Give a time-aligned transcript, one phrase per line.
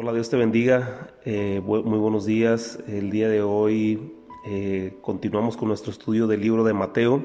[0.00, 1.08] Hola, Dios te bendiga.
[1.24, 2.78] Eh, muy buenos días.
[2.86, 4.14] El día de hoy
[4.46, 7.20] eh, continuamos con nuestro estudio del libro de Mateo.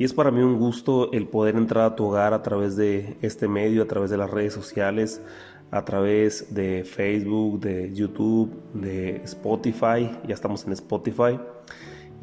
[0.00, 3.16] Y es para mí un gusto el poder entrar a tu hogar a través de
[3.22, 5.22] este medio, a través de las redes sociales,
[5.70, 10.10] a través de Facebook, de YouTube, de Spotify.
[10.26, 11.38] Ya estamos en Spotify.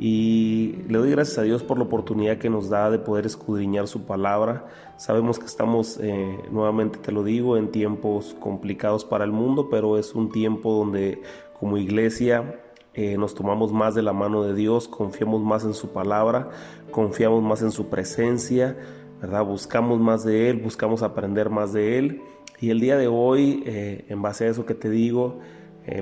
[0.02, 3.86] Y le doy gracias a Dios por la oportunidad que nos da de poder escudriñar
[3.90, 4.66] su palabra.
[4.96, 9.98] Sabemos que estamos, eh, nuevamente te lo digo, en tiempos complicados para el mundo, pero
[9.98, 11.21] es un tiempo donde
[11.60, 12.62] como iglesia
[12.93, 16.50] eh, nos tomamos más de la mano de Dios, confiamos más en su palabra,
[16.92, 18.78] confiamos más en su presencia,
[19.21, 19.43] ¿verdad?
[19.43, 22.21] Buscamos más de Él, buscamos aprender más de Él.
[22.62, 25.40] Y el día de hoy, eh, en base a eso que te digo,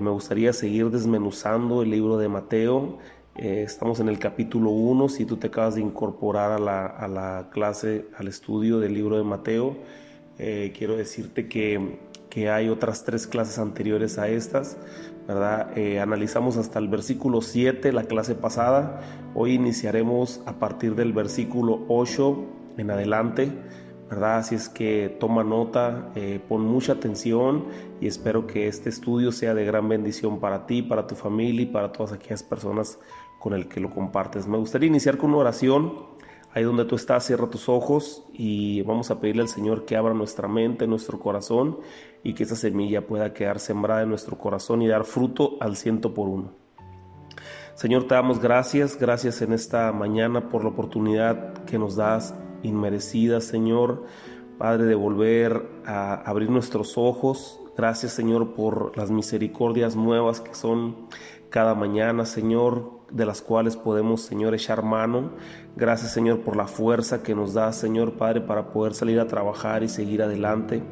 [0.02, 2.98] me gustaría seguir desmenuzando el libro de Mateo
[3.38, 8.06] eh, estamos en el capítulo 1, si tú te acabas de incorporar a la, clase,
[8.18, 9.78] al estudio del libro de Mateo,
[10.40, 12.08] eh, quiero decirte que,
[12.52, 14.78] hay otras tres clases anteriores a estas,
[15.28, 15.76] ¿verdad?
[15.76, 19.02] Eh, analizamos hasta el versículo 7 la clase pasada,
[19.34, 22.46] hoy iniciaremos a partir del versículo 8
[22.78, 23.52] en adelante.
[24.08, 24.38] ¿verdad?
[24.38, 26.14] Así es que toma nota,
[26.48, 27.66] pon mucha atención
[28.00, 31.66] y espero que este estudio sea de gran bendición para ti, para tu familia y
[31.66, 33.00] para todas aquellas personas
[33.40, 34.48] con el que lo compartes.
[34.48, 36.18] Me gustaría iniciar con una oración.
[36.54, 40.14] Ahí donde tú estás, cierra tus ojos y vamos a pedirle al Señor que abra
[40.14, 41.80] nuestra mente, nuestro corazón
[42.24, 46.14] y que esa semilla pueda quedar sembrada en nuestro corazón y dar fruto al ciento
[46.14, 46.54] por uno.
[47.76, 53.40] Señor, te damos gracias, gracias en esta mañana por la oportunidad que nos das inmerecida,
[53.40, 54.06] Señor.
[54.58, 57.62] Padre, de volver a abrir nuestros ojos.
[57.78, 61.08] Gracias, Señor, por las misericordias nuevas que son
[61.50, 65.32] cada mañana, Señor de las cuales podemos, Señor, echar mano.
[65.76, 69.84] Gracias, Señor, por la fuerza que nos da, Señor Padre, para poder salir a trabajar
[69.84, 70.84] y seguir adelante.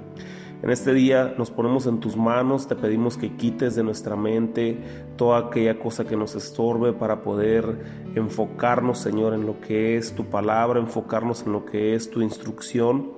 [0.63, 4.81] En este día nos ponemos en tus manos, te pedimos que quites de nuestra mente
[5.17, 10.25] toda aquella cosa que nos estorbe para poder enfocarnos, Señor, en lo que es tu
[10.25, 13.11] palabra, enfocarnos en lo que es tu instrucción.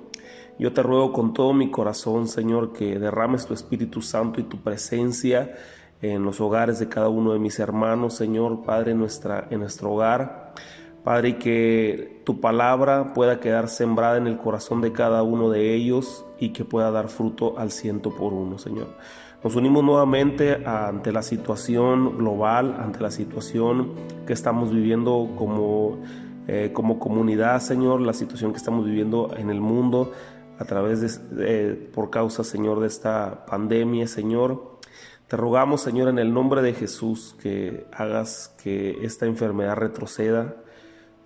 [0.60, 4.58] Yo te ruego con todo mi corazón, Señor, que derrames tu Espíritu Santo y tu
[4.58, 5.56] presencia
[6.02, 9.94] en los hogares de cada uno de mis hermanos, Señor, Padre, en, nuestra, en nuestro
[9.94, 10.54] hogar.
[11.04, 15.74] Padre, y que tu palabra pueda quedar sembrada en el corazón de cada uno de
[15.74, 18.88] ellos y que pueda dar fruto al ciento por uno, Señor.
[19.44, 23.94] Nos unimos nuevamente ante la situación global, ante la situación
[24.26, 26.00] que estamos viviendo como,
[26.48, 30.12] eh, como comunidad, Señor, la situación que estamos viviendo en el mundo
[30.60, 34.77] a través de, por causa, Señor, de esta pandemia, Señor.
[35.28, 40.56] Te rogamos, Señor, en el nombre de Jesús, que hagas que esta enfermedad retroceda.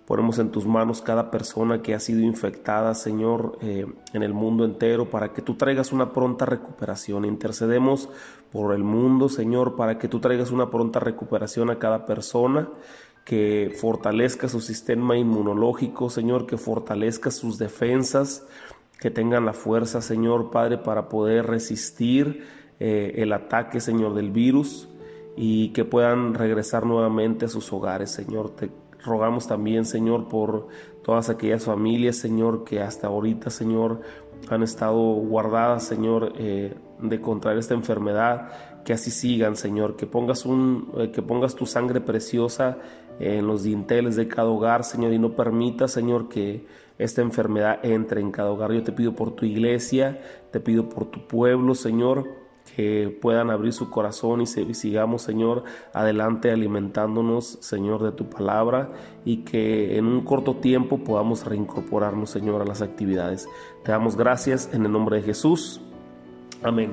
[0.06, 4.64] Ponemos en tus manos cada persona que ha sido infectada, Señor, eh, en el mundo
[4.64, 7.24] entero, para que tú traigas una pronta recuperación.
[7.24, 8.08] Intercedemos
[8.50, 12.68] por el mundo, Señor, para que tú traigas una pronta recuperación a cada persona,
[13.24, 18.44] que fortalezca su sistema inmunológico, Señor, que fortalezca sus defensas,
[18.98, 24.88] que tengan la fuerza, Señor, Padre, para poder resistir eh, el ataque, Señor, del virus
[25.36, 28.50] y que puedan regresar nuevamente a sus hogares, Señor.
[28.56, 28.70] Te
[29.04, 30.66] rogamos también, Señor, por
[31.04, 34.00] todas aquellas familias, Señor, que hasta ahorita, Señor,
[34.50, 40.44] han estado guardadas, Señor, eh, de contraer esta enfermedad, que así sigan, Señor, que pongas,
[40.44, 42.78] un, eh, que pongas tu sangre preciosa
[43.20, 46.66] en los dinteles de cada hogar, Señor, y no permita, Señor, que
[46.98, 48.72] esta enfermedad entre en cada hogar.
[48.72, 50.20] Yo te pido por tu iglesia,
[50.50, 52.41] te pido por tu pueblo, Señor,
[52.76, 58.90] que puedan abrir su corazón y sigamos, Señor, adelante alimentándonos, Señor, de tu palabra
[59.24, 63.48] y que en un corto tiempo podamos reincorporarnos, Señor, a las actividades.
[63.84, 65.80] Te damos gracias en el nombre de Jesús.
[66.62, 66.92] Amén.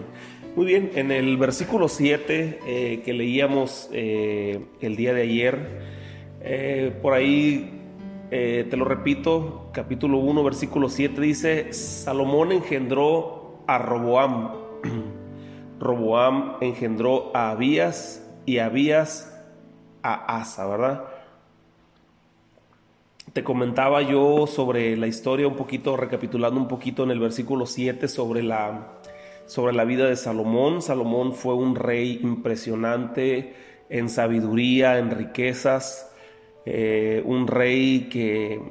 [0.56, 5.82] Muy bien, en el versículo 7 eh, que leíamos eh, el día de ayer,
[6.42, 7.76] eh, por ahí
[8.30, 14.52] te lo repito, capítulo 1, versículo 7 dice, Salomón engendró a Roboam.
[15.80, 19.34] Roboam engendró a Abías y Abías
[20.04, 21.06] a Asa, ¿verdad?
[23.34, 28.08] Te comentaba yo sobre la historia un poquito, recapitulando un poquito en el versículo 7
[28.08, 29.00] sobre la,
[29.46, 30.82] sobre la vida de Salomón.
[30.82, 33.54] Salomón fue un rey impresionante
[33.90, 36.12] en sabiduría, en riquezas,
[36.66, 38.62] eh, un rey que,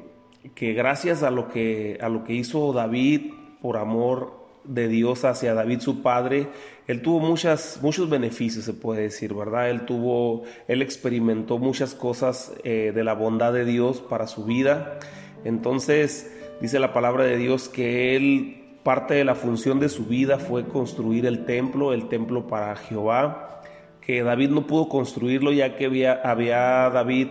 [0.55, 3.33] que gracias a lo que, a lo que hizo David
[3.63, 4.38] por amor
[4.69, 6.47] de Dios hacia David su padre,
[6.87, 9.71] él tuvo muchas, muchos beneficios, se puede decir, ¿verdad?
[9.71, 14.99] Él tuvo, él experimentó muchas cosas eh, de la bondad de Dios para su vida.
[15.45, 20.39] Entonces, dice la palabra de Dios que él parte de la función de su vida
[20.39, 23.61] fue construir el templo, el templo para Jehová,
[24.01, 27.29] que David no pudo construirlo ya que había, había David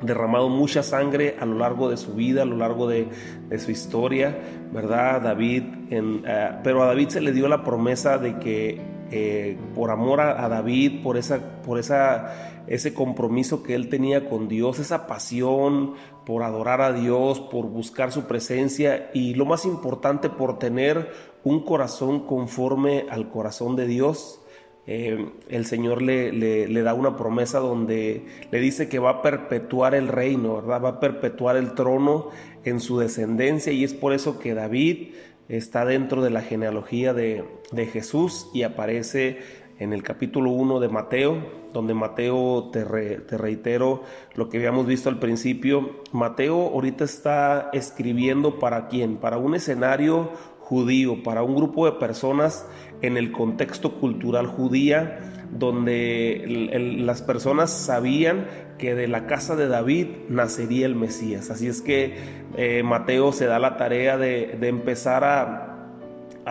[0.00, 3.08] derramado mucha sangre a lo largo de su vida, a lo largo de,
[3.58, 4.38] su historia,
[4.72, 5.20] ¿verdad?
[5.20, 8.80] David, eh, pero a David se le dio la promesa de que
[9.12, 14.46] eh, por amor a, David, por, esa, por esa, ese compromiso que él tenía con
[14.46, 15.94] Dios, esa pasión
[16.24, 21.10] por adorar a Dios, por buscar su presencia y lo más importante, por tener
[21.42, 24.40] un corazón conforme al corazón de Dios,
[24.86, 29.94] eh, el Señor le, le, da una promesa donde le dice que va a perpetuar
[29.94, 30.82] el reino, ¿verdad?
[30.82, 32.28] Va a perpetuar el trono
[32.64, 35.14] en su descendencia y es por eso que David
[35.50, 39.38] está dentro de la genealogía de, de Jesús y aparece
[39.80, 41.38] en el capítulo 1 de Mateo,
[41.72, 44.02] donde Mateo, te, te, reitero
[44.34, 50.30] lo que habíamos visto al principio, Mateo ahorita está escribiendo para quién, para un escenario
[50.60, 52.68] judío, para un grupo de personas
[53.00, 56.68] en el contexto cultural judía, donde
[56.98, 58.46] las personas sabían
[58.78, 61.50] que de la casa de David nacería el Mesías.
[61.50, 62.14] Así es que
[62.56, 65.69] eh, Mateo se da la tarea de, de empezar a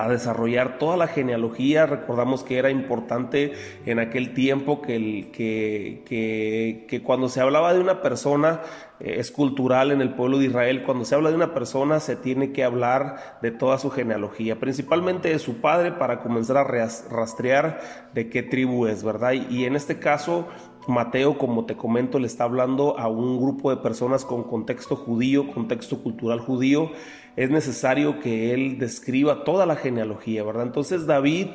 [0.03, 1.85] a desarrollar toda la genealogía.
[1.85, 3.53] Recordamos que era importante
[3.85, 8.61] en aquel tiempo que, el, que, que, cuando se hablaba de una persona,
[8.99, 12.15] eh, es cultural en el pueblo de Israel, cuando se habla de una persona se
[12.15, 17.79] tiene que hablar de toda su genealogía, principalmente de su padre para comenzar a rastrear
[18.13, 19.33] de qué tribu es, ¿verdad?
[19.49, 20.47] Y en este caso
[20.89, 25.51] Mateo, como te comento, le está hablando a un grupo de personas con contexto judío,
[25.51, 26.91] contexto cultural judío.
[27.39, 30.63] Es necesario que él describa toda la genealogía, ¿verdad?
[30.63, 31.47] Entonces David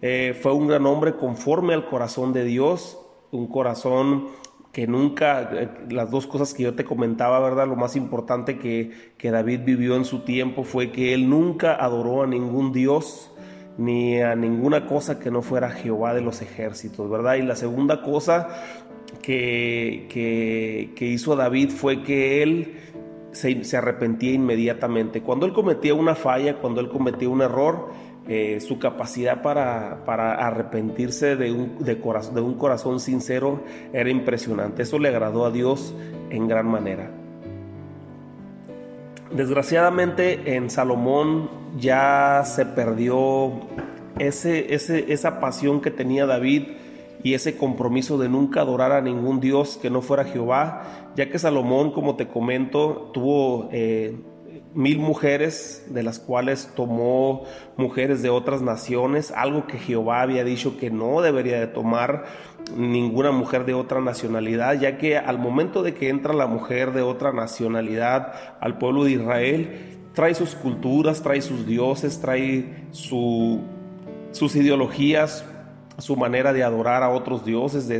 [0.00, 2.98] eh, fue un gran hombre conforme al corazón de Dios,
[3.32, 4.28] un corazón
[4.72, 7.68] que nunca, eh, las dos cosas que yo te comentaba, ¿verdad?
[7.68, 12.22] Lo más importante que, que David vivió en su tiempo fue que él nunca adoró
[12.22, 13.30] a ningún Dios
[13.76, 17.34] ni a ninguna cosa que no fuera Jehová de los ejércitos, ¿verdad?
[17.34, 18.48] Y la segunda cosa
[19.22, 20.06] que,
[20.96, 22.76] que, hizo David fue que él
[23.36, 25.20] se, arrepentía inmediatamente.
[25.22, 27.90] Cuando él cometía una falla, cuando él cometía un error,
[28.28, 33.60] eh, su capacidad para, para arrepentirse de un, de, un corazón sincero
[33.92, 34.82] era impresionante.
[34.82, 35.94] Eso le agradó a Dios
[36.30, 37.10] en gran manera.
[39.30, 43.52] Desgraciadamente en Salomón ya se perdió
[44.18, 44.74] ese,
[45.12, 46.68] esa pasión que tenía David
[47.26, 51.40] y ese compromiso de nunca adorar a ningún Dios que no fuera Jehová, ya que
[51.40, 54.14] Salomón, como te comento, tuvo eh,
[54.74, 57.42] mil mujeres, de las cuales tomó
[57.76, 62.26] mujeres de otras naciones, algo que Jehová había dicho que no debería de tomar
[62.76, 67.02] ninguna mujer de otra nacionalidad, ya que al momento de que entra la mujer de
[67.02, 73.62] otra nacionalidad al pueblo de Israel, trae sus culturas, trae sus dioses, trae su,
[74.30, 75.44] sus ideologías,
[75.98, 77.96] su manera de adorar a otros dioses, de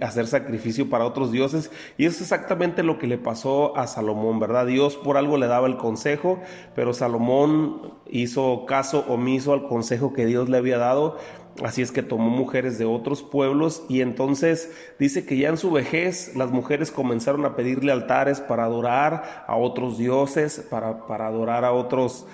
[0.00, 1.70] hacer sacrificio para otros dioses.
[1.98, 4.66] Y es exactamente lo que le pasó a Salomón, ¿verdad?
[4.66, 6.40] Dios por algo le daba el consejo,
[6.74, 11.18] pero Salomón hizo caso omiso al consejo que Dios le había dado.
[11.62, 15.70] Así es que tomó mujeres de otros pueblos y entonces dice que ya en su
[15.70, 21.64] vejez las mujeres comenzaron a pedirle altares para adorar a otros dioses, para, para adorar
[21.64, 22.26] a otros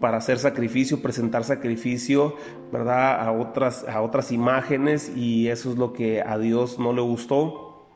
[0.00, 2.34] para hacer sacrificio, presentar sacrificio,
[2.72, 3.20] ¿verdad?
[3.20, 7.86] A otras, a otras imágenes y eso es lo que a Dios no le gustó.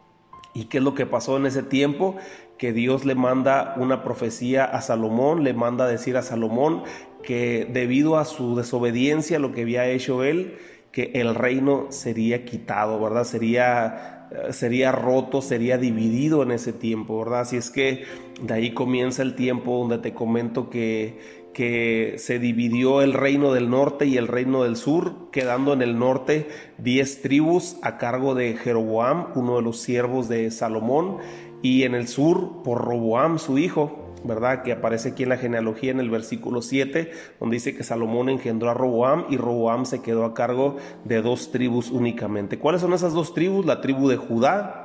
[0.54, 2.16] ¿Y qué es lo que pasó en ese tiempo?
[2.58, 6.84] Que Dios le manda una profecía a Salomón, le manda decir a Salomón
[7.22, 10.58] que debido a su desobediencia, lo que había hecho él,
[10.92, 13.24] que el reino sería quitado, ¿verdad?
[13.24, 17.40] Sería, sería roto, sería dividido en ese tiempo, ¿verdad?
[17.40, 18.04] Así es que
[18.40, 23.70] de ahí comienza el tiempo donde te comento que, que se dividió el reino del
[23.70, 28.54] norte y el reino del sur, quedando en el norte diez tribus a cargo de
[28.54, 31.18] Jeroboam, uno de los siervos de Salomón,
[31.62, 34.62] y en el sur por Roboam, su hijo, ¿verdad?
[34.62, 38.68] Que aparece aquí en la genealogía en el versículo 7, donde dice que Salomón engendró
[38.70, 42.58] a Roboam y Roboam se quedó a cargo de dos tribus únicamente.
[42.58, 43.64] ¿Cuáles son esas dos tribus?
[43.64, 44.83] La tribu de Judá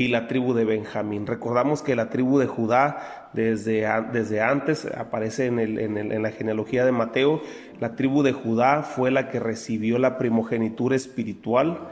[0.00, 1.26] y la tribu de Benjamín.
[1.26, 6.86] Recordamos que la tribu de Judá desde, desde antes aparece en, el, en, la genealogía
[6.86, 7.42] de Mateo.
[7.80, 11.90] La tribu de Judá fue la que recibió la primogenitura espiritual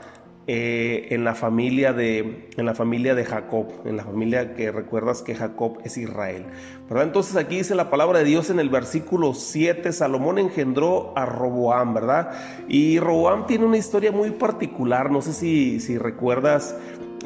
[0.51, 5.21] eh, en, la familia de, en la familia de Jacob, en la familia que recuerdas
[5.21, 6.47] que Jacob es Israel.
[6.89, 7.05] ¿verdad?
[7.05, 11.93] Entonces aquí dice la palabra de Dios en el versículo 7, Salomón engendró a Roboam,
[11.93, 12.31] ¿verdad?
[12.67, 16.75] Y Roboam tiene una historia muy particular, no sé si, si recuerdas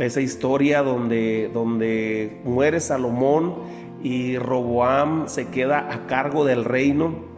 [0.01, 3.55] esa historia donde, donde muere Salomón
[4.03, 7.32] y Roboam se queda a cargo del reino.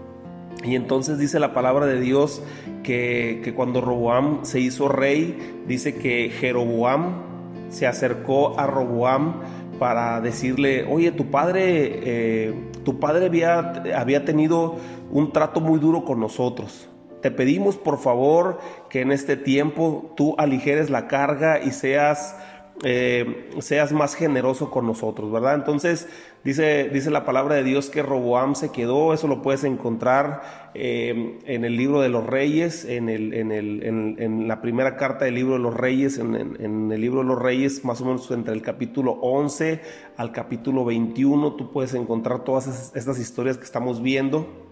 [0.64, 2.42] Y entonces dice la palabra de Dios
[2.82, 7.22] que, que cuando Roboam se hizo rey, dice que Jeroboam
[7.68, 9.40] se acercó a Roboam
[9.78, 12.54] para decirle, oye, tu padre, eh,
[12.84, 14.76] tu padre había, había tenido
[15.10, 16.88] un trato muy duro con nosotros.
[17.20, 22.36] Te pedimos por favor que en este tiempo tú aligeres la carga y seas
[22.82, 25.54] eh, seas más generoso con nosotros, ¿verdad?
[25.54, 26.08] Entonces
[26.44, 31.38] dice, dice la palabra de Dios que Roboam se quedó, eso lo puedes encontrar eh,
[31.44, 35.34] en el libro de los reyes, en, el, en, el, en, la primera carta del
[35.34, 38.62] libro de los reyes, en, el libro de los reyes, más o menos entre el
[38.62, 39.80] capítulo 11
[40.16, 44.64] al capítulo 21, tú puedes encontrar todas estas historias que estamos viendo.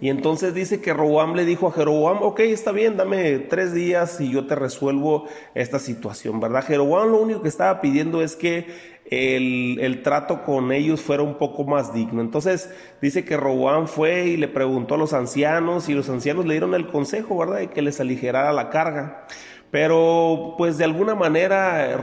[0.00, 4.20] Y entonces dice que Roboam le dijo a Jeroboam, ok, está bien, dame tres días
[4.20, 6.64] y yo te resuelvo esta situación, ¿verdad?
[6.64, 11.64] Jeroboam lo único que estaba pidiendo es que el, trato con ellos fuera un poco
[11.64, 12.20] más digno.
[12.20, 16.54] Entonces dice que Roboam fue y le preguntó a los ancianos y los ancianos le
[16.54, 17.58] dieron el consejo, ¿verdad?
[17.58, 19.26] De que les aligerara la carga.
[19.70, 21.96] Pero pues de alguna manera eh,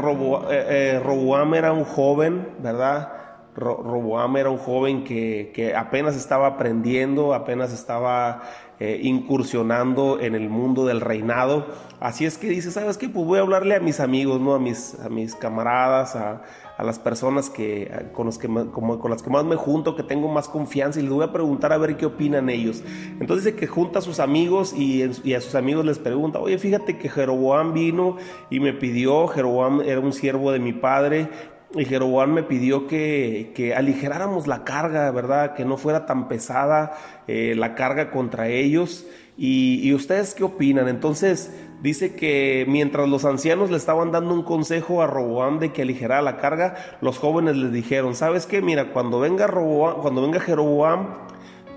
[0.50, 3.24] eh, Roboam era un joven, ¿verdad?
[3.56, 8.42] Roboam era un joven que, apenas estaba aprendiendo, apenas estaba
[8.80, 11.68] eh, incursionando en el mundo del reinado.
[12.00, 13.10] Así es que dice, ¿sabes qué?
[13.10, 14.56] Pues voy a hablarle a mis amigos, ¿no?
[14.56, 16.42] A mis, a mis camaradas, a,
[16.82, 20.28] las personas que, con, los que como, con las que más me junto, que tengo
[20.28, 22.84] más confianza y les voy a preguntar a ver qué opinan ellos.
[23.20, 26.58] Entonces dice que junta a sus amigos y, y a sus amigos les pregunta, oye,
[26.58, 28.18] fíjate que Jeroboam vino
[28.50, 31.30] y me pidió, Jeroboam era un siervo de mi padre,
[31.76, 35.56] y Jeroboam me pidió que, aligeráramos la carga, ¿verdad?
[35.56, 36.94] Que no fuera tan pesada
[37.28, 39.08] eh, la carga contra ellos.
[39.38, 40.88] Y, ustedes qué opinan?
[40.88, 41.52] Entonces
[41.84, 46.22] dice que mientras los ancianos le estaban dando un consejo a Roboam de que aligerara
[46.22, 48.62] la carga, los jóvenes les dijeron, ¿sabes qué?
[48.62, 51.10] Mira, cuando venga, Roboam, cuando venga Jeroboam,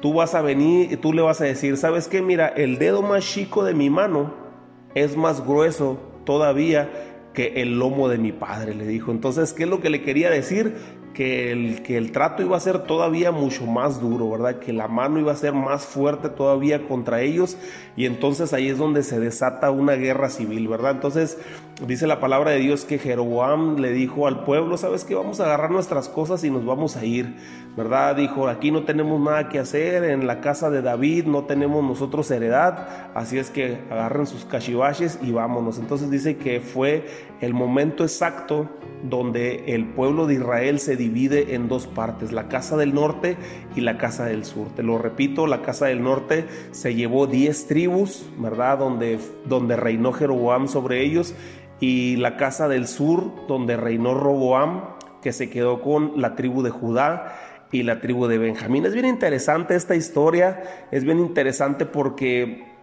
[0.00, 2.22] tú vas a venir y tú le vas a decir, ¿sabes qué?
[2.22, 4.32] Mira, el dedo más chico de mi mano
[4.94, 6.88] es más grueso todavía
[7.34, 9.10] que el lomo de mi padre, le dijo.
[9.10, 10.76] Entonces, ¿qué es lo que le quería decir?
[11.16, 14.58] Que el, que el trato iba a ser todavía mucho más duro, ¿verdad?
[14.58, 17.56] Que la mano iba a ser más fuerte todavía contra ellos
[17.96, 20.90] y entonces ahí es donde se desata una guerra civil, ¿verdad?
[20.92, 21.38] Entonces
[21.86, 25.14] dice la palabra de Dios que Jeroboam le dijo al pueblo, ¿sabes qué?
[25.14, 27.34] Vamos a agarrar nuestras cosas y nos vamos a ir,
[27.74, 28.16] ¿verdad?
[28.16, 32.30] Dijo, aquí no tenemos nada que hacer, en la casa de David no tenemos nosotros
[32.30, 35.78] heredad, así es que agarren sus cachivaches y vámonos.
[35.78, 37.06] Entonces dice que fue
[37.40, 38.68] el momento exacto
[39.04, 43.36] donde el pueblo de Israel se divide en dos partes, la casa del norte
[43.74, 44.68] y la casa del sur.
[44.74, 48.78] Te lo repito, la casa del norte se llevó 10 tribus, ¿verdad?
[48.78, 51.34] Donde, donde reinó Jeroboam sobre ellos
[51.80, 56.70] y la casa del sur donde reinó Roboam, que se quedó con la tribu de
[56.70, 57.34] Judá
[57.70, 58.86] y la tribu de Benjamín.
[58.86, 62.75] Es bien interesante esta historia, es bien interesante porque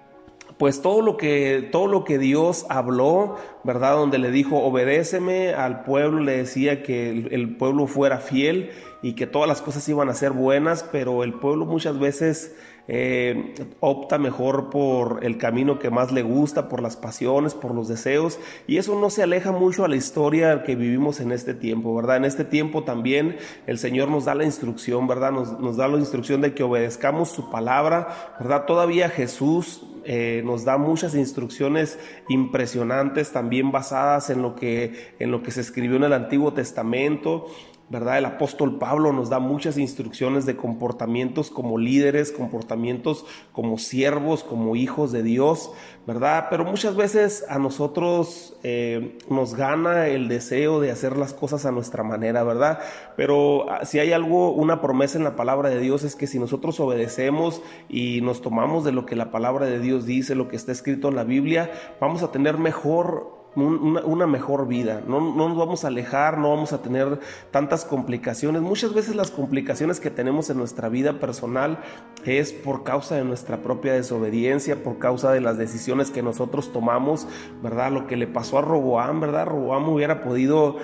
[0.57, 3.93] pues todo lo que todo lo que Dios habló, ¿verdad?
[3.95, 9.27] Donde le dijo, "Obedéceme", al pueblo le decía que el, pueblo fuera fiel y que
[9.27, 12.55] todas las cosas iban a ser buenas, pero el pueblo muchas veces
[12.87, 17.87] eh, opta mejor por el camino que más le gusta, por las pasiones, por los
[17.87, 21.95] deseos, y eso no se aleja mucho a la historia que vivimos en este tiempo,
[21.95, 22.17] ¿verdad?
[22.17, 25.31] En este tiempo también el Señor nos da la instrucción, ¿verdad?
[25.31, 28.65] Nos, nos da la instrucción de que obedezcamos su palabra, ¿verdad?
[28.65, 35.43] Todavía Jesús eh, nos da muchas instrucciones impresionantes, también basadas en lo que, en lo
[35.43, 37.47] que se escribió en el Antiguo Testamento.
[37.89, 38.17] ¿Verdad?
[38.17, 44.75] El apóstol Pablo nos da muchas instrucciones de comportamientos como líderes, comportamientos como siervos, como
[44.75, 45.71] hijos de Dios,
[46.07, 46.47] ¿verdad?
[46.49, 51.71] Pero muchas veces a nosotros eh, nos gana el deseo de hacer las cosas a
[51.71, 52.79] nuestra manera, ¿verdad?
[53.15, 56.39] Pero ah, si hay algo, una promesa en la palabra de Dios es que si
[56.39, 60.55] nosotros obedecemos y nos tomamos de lo que la palabra de Dios dice, lo que
[60.55, 65.57] está escrito en la Biblia, vamos a tener mejor una, mejor vida, no, no, nos
[65.57, 67.19] vamos a alejar, no vamos a tener
[67.51, 68.61] tantas complicaciones.
[68.61, 71.79] Muchas veces las complicaciones que tenemos en nuestra vida personal
[72.25, 77.27] es por causa de nuestra propia desobediencia, por causa de las decisiones que nosotros tomamos,
[77.61, 77.91] ¿verdad?
[77.91, 79.45] Lo que le pasó a Roboam, ¿verdad?
[79.45, 80.77] Roboam hubiera podido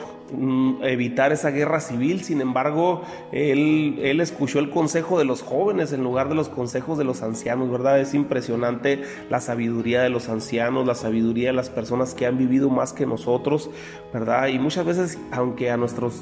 [0.84, 6.30] evitar esa guerra civil, sin embargo, él, escuchó el consejo de los jóvenes en lugar
[6.30, 8.00] de los consejos de los ancianos, ¿verdad?
[8.00, 12.70] Es impresionante la sabiduría de los ancianos, la sabiduría de las personas que han vivido
[12.70, 13.70] más que nosotros,
[14.14, 14.48] ¿verdad?
[14.48, 16.22] Y muchas veces, aunque a, nosotros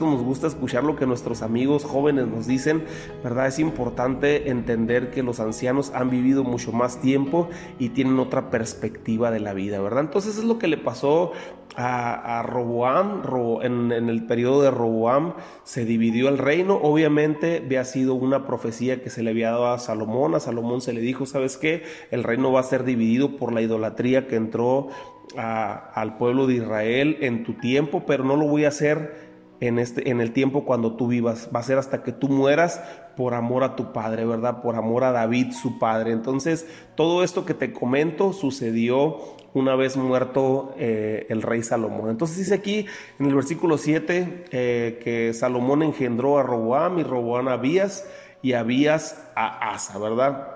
[0.00, 2.84] nos gusta escuchar lo que nuestros amigos jóvenes nos dicen,
[3.22, 3.46] ¿verdad?
[3.46, 7.48] Es importante entender que los ancianos han vivido mucho más tiempo
[7.78, 10.04] y tienen otra perspectiva de la vida, ¿verdad?
[10.04, 11.32] Entonces es lo que le pasó
[11.76, 13.22] a, Roboam,
[13.62, 16.76] en, el periodo de Roboam se dividió el reino.
[16.76, 20.34] Obviamente había sido una profecía que se le había dado a Salomón.
[20.34, 21.82] A Salomón se le dijo, ¿sabes qué?
[22.10, 24.88] El reino va a ser dividido por la idolatría que entró
[25.36, 29.26] al pueblo de Israel en tu tiempo, pero no lo voy a hacer
[29.60, 31.50] en, este, en el tiempo cuando tú vivas.
[31.54, 32.82] Va a ser hasta que tú mueras
[33.16, 34.60] por amor a tu padre, ¿verdad?
[34.60, 36.12] Por amor a David, su padre.
[36.12, 42.10] Entonces, todo esto que te comento sucedió una vez muerto eh, el rey Salomón.
[42.10, 42.86] Entonces dice aquí
[43.18, 48.06] en el versículo 7 eh, que Salomón engendró a Roboam y Roboam a Abías
[48.42, 50.55] y Abías a Asa, ¿verdad?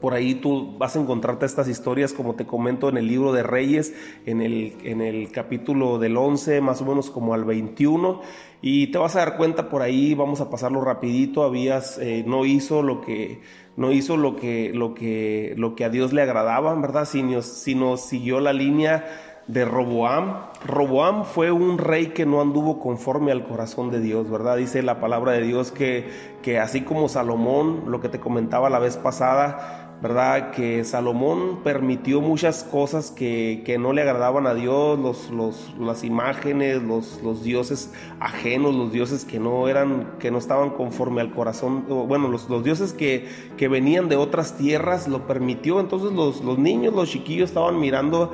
[0.00, 3.42] Por ahí tú vas a encontrarte estas historias, como te comento, en el libro de
[3.42, 3.94] Reyes,
[4.26, 8.20] en el, en el capítulo del 11, más o menos como al 21,
[8.60, 12.44] y te vas a dar cuenta por ahí, vamos a pasarlo rapidito, habías, eh, no
[12.44, 13.40] hizo lo que,
[13.76, 17.06] no hizo lo que, lo que, lo que a Dios le agradaba, ¿verdad?
[17.06, 20.36] Sino, sino siguió la línea de Roboam.
[20.64, 24.56] Roboam fue un rey que no anduvo conforme al corazón de Dios, ¿verdad?
[24.58, 26.08] Dice la palabra de Dios que,
[26.42, 30.50] que así como Salomón, lo que te comentaba la vez pasada, ¿verdad?
[30.50, 36.04] Que Salomón permitió muchas cosas que, que no le agradaban a Dios, los, los, las
[36.04, 41.32] imágenes, los, los, dioses ajenos, los dioses que no eran, que no estaban conforme al
[41.32, 43.26] corazón, bueno, los, dioses que,
[43.56, 45.80] que, venían de otras tierras, lo permitió.
[45.80, 48.32] Entonces los niños, los chiquillos estaban mirando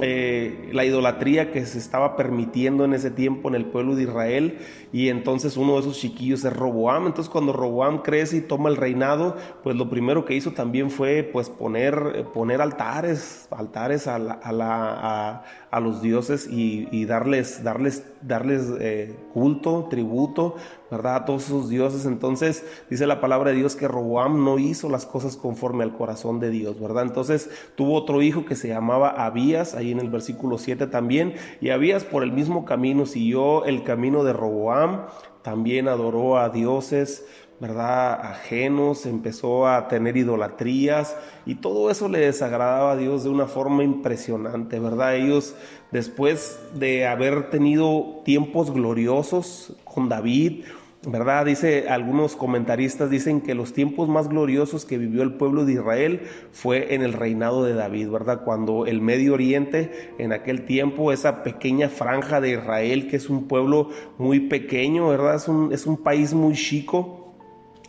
[0.00, 4.58] eh, la idolatría que se estaba permitiendo en ese tiempo en el pueblo de Israel
[4.92, 8.76] y entonces uno de esos chiquillos es Roboam, entonces cuando Roboam crece y toma el
[8.76, 14.40] reinado, pues lo primero que hizo también fue pues poner, poner altares, altares a, la,
[14.42, 15.44] a,
[15.80, 20.56] los dioses y, darles, darles, darles eh, culto, tributo,
[20.90, 21.16] ¿verdad?
[21.16, 25.06] A todos esos dioses, entonces dice la palabra de Dios que Roboam no hizo las
[25.06, 27.04] cosas conforme al corazón de Dios, ¿verdad?
[27.04, 31.70] Entonces tuvo otro hijo que se llamaba Abías, ahí en el versículo 7 también, y
[31.70, 35.06] Abías por el mismo camino siguió el camino de Roboam,
[35.42, 37.26] también adoró a dioses,
[37.62, 38.20] ¿verdad?
[38.26, 41.16] Ajenos, empezó a tener idolatrías
[41.46, 45.14] y todo eso le desagradaba a Dios de una forma impresionante, ¿verdad?
[45.14, 45.54] Ellos,
[45.92, 50.64] después de haber tenido tiempos gloriosos con David,
[51.06, 51.46] ¿verdad?
[51.46, 56.22] Dice, algunos comentaristas dicen que los tiempos más gloriosos que vivió el pueblo de Israel
[56.50, 58.42] fue en el reinado de David, ¿verdad?
[58.42, 63.46] Cuando el Medio Oriente, en aquel tiempo, esa pequeña franja de Israel, que es un
[63.46, 65.36] pueblo muy pequeño, ¿verdad?
[65.36, 67.21] Es un, es un país muy chico.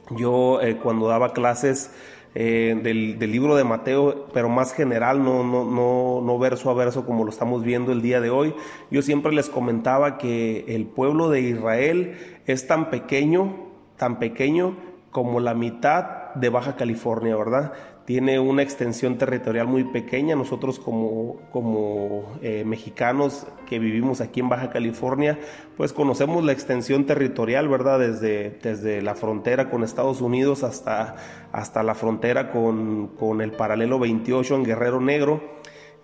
[0.10, 1.92] Yo eh, cuando daba clases
[2.36, 7.06] eh, del, libro de Mateo, pero más general, no, no, no, no verso a verso
[7.06, 8.56] como lo estamos viendo el día de hoy.
[8.90, 14.76] Yo siempre les comentaba que el pueblo de Israel es tan pequeño, tan pequeño
[15.12, 17.74] como la mitad de Baja California, ¿verdad?
[18.06, 20.36] Tiene una extensión territorial muy pequeña.
[20.36, 25.40] Nosotros como, como eh, mexicanos que vivimos aquí en Baja California,
[25.78, 28.00] pues conocemos la extensión territorial, ¿verdad?
[28.00, 31.16] Desde, desde la frontera con Estados Unidos hasta,
[31.52, 35.42] hasta la frontera con, con el paralelo 28 en Guerrero Negro.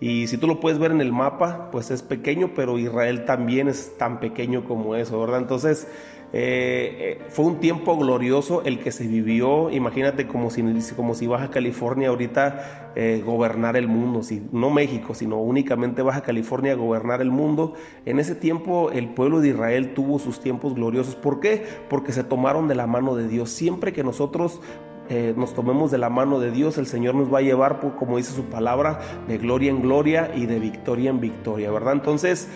[0.00, 3.68] Y si tú lo puedes ver en el mapa, pues es pequeño, pero Israel también
[3.68, 5.40] es tan pequeño como eso, ¿verdad?
[5.40, 5.86] Entonces,
[6.32, 10.62] eh, eh, fue un tiempo glorioso el que se vivió, imagínate como si,
[10.94, 16.20] como si Baja California ahorita eh, gobernar el mundo, si, no México, sino únicamente Baja
[16.20, 17.74] California gobernar el mundo.
[18.06, 21.16] En ese tiempo el pueblo de Israel tuvo sus tiempos gloriosos.
[21.16, 21.64] ¿Por qué?
[21.88, 23.50] Porque se tomaron de la mano de Dios.
[23.50, 24.60] Siempre que nosotros
[25.34, 28.32] nos tomemos de la mano de Dios, el Señor nos va a llevar, como dice
[28.32, 31.94] su palabra, de gloria en gloria y de victoria en victoria, ¿verdad?
[31.94, 32.48] Entonces,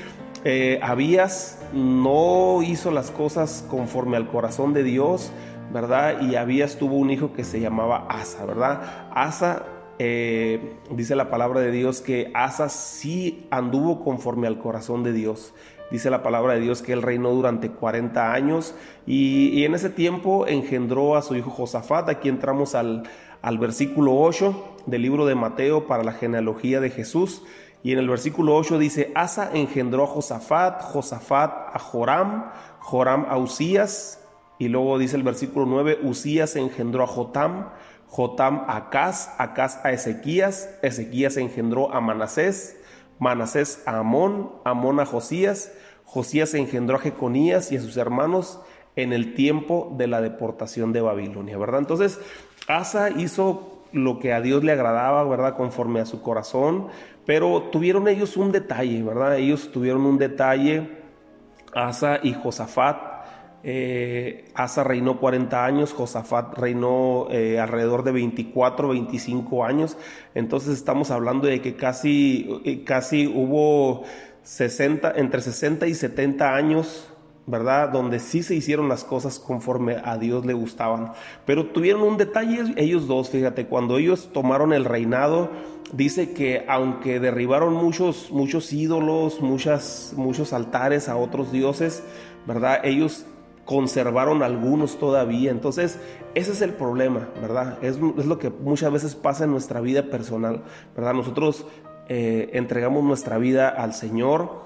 [0.45, 5.33] eh, Abías no hizo las cosas conforme al corazón de Dios,
[5.73, 6.21] ¿verdad?
[6.21, 9.09] Y Abías tuvo un hijo que se llamaba Asa, ¿verdad?
[9.15, 9.65] Asa,
[9.99, 15.55] eh, dice la palabra de Dios que Asa sí anduvo conforme al corazón de Dios.
[15.91, 18.75] Dice la palabra de Dios que él reinó durante 40 años
[19.07, 22.09] y, en ese tiempo engendró a su hijo Josafat.
[22.09, 23.05] Aquí entramos al,
[23.41, 27.43] al versículo 8 del libro de Mateo para la genealogía de Jesús.
[27.85, 33.37] Y en el versículo 8 dice, Asa engendró a Josafat, Josafat a Joram, Joram a
[33.37, 34.27] Usías,
[34.59, 37.69] y luego dice el versículo 9, Usías engendró a Jotam,
[38.09, 42.81] Jotam a Acaz, Acaz a Ezequías, Ezequías engendró a Manasés,
[43.19, 45.71] Manasés a Amón, Amón a Josías,
[46.07, 48.61] Josías engendró a Jeconías y a sus hermanos
[48.97, 51.81] en el tiempo de la deportación de Babilonia, ¿verdad?
[51.81, 52.19] Entonces,
[52.67, 55.57] Asa hizo lo que a Dios le agradaba, ¿verdad?
[55.57, 56.89] Conforme a su corazón,
[57.27, 59.37] pero tuvieron ellos un detalle, ¿verdad?
[59.39, 60.89] Ellos tuvieron un detalle,
[61.75, 63.15] Asa y Josafat.
[63.67, 69.97] Eh, Asa reinó 40 años, Josafat reinó eh, alrededor de 24, 25 años.
[70.35, 74.05] Entonces estamos hablando de que casi, eh, casi hubo
[74.43, 77.11] 60, entre 60 y 70 años,
[77.47, 77.91] ¿verdad?
[77.91, 81.13] Donde sí se hicieron las cosas conforme a Dios le gustaban.
[81.45, 85.51] Pero tuvieron un detalle ellos dos, fíjate, cuando ellos tomaron el reinado,
[85.93, 92.03] dice que aunque derribaron muchos, muchos ídolos, muchas, muchos altares a otros dioses,
[92.47, 92.81] ¿verdad?
[92.85, 93.27] Ellos
[93.65, 95.51] conservaron algunos todavía.
[95.51, 95.99] Entonces,
[96.35, 97.79] ese es el problema, ¿verdad?
[97.83, 100.63] Es, es, lo que muchas veces pasa en nuestra vida personal,
[100.95, 101.15] ¿verdad?
[101.15, 101.67] Nosotros
[102.09, 104.65] eh, entregamos nuestra vida al Señor,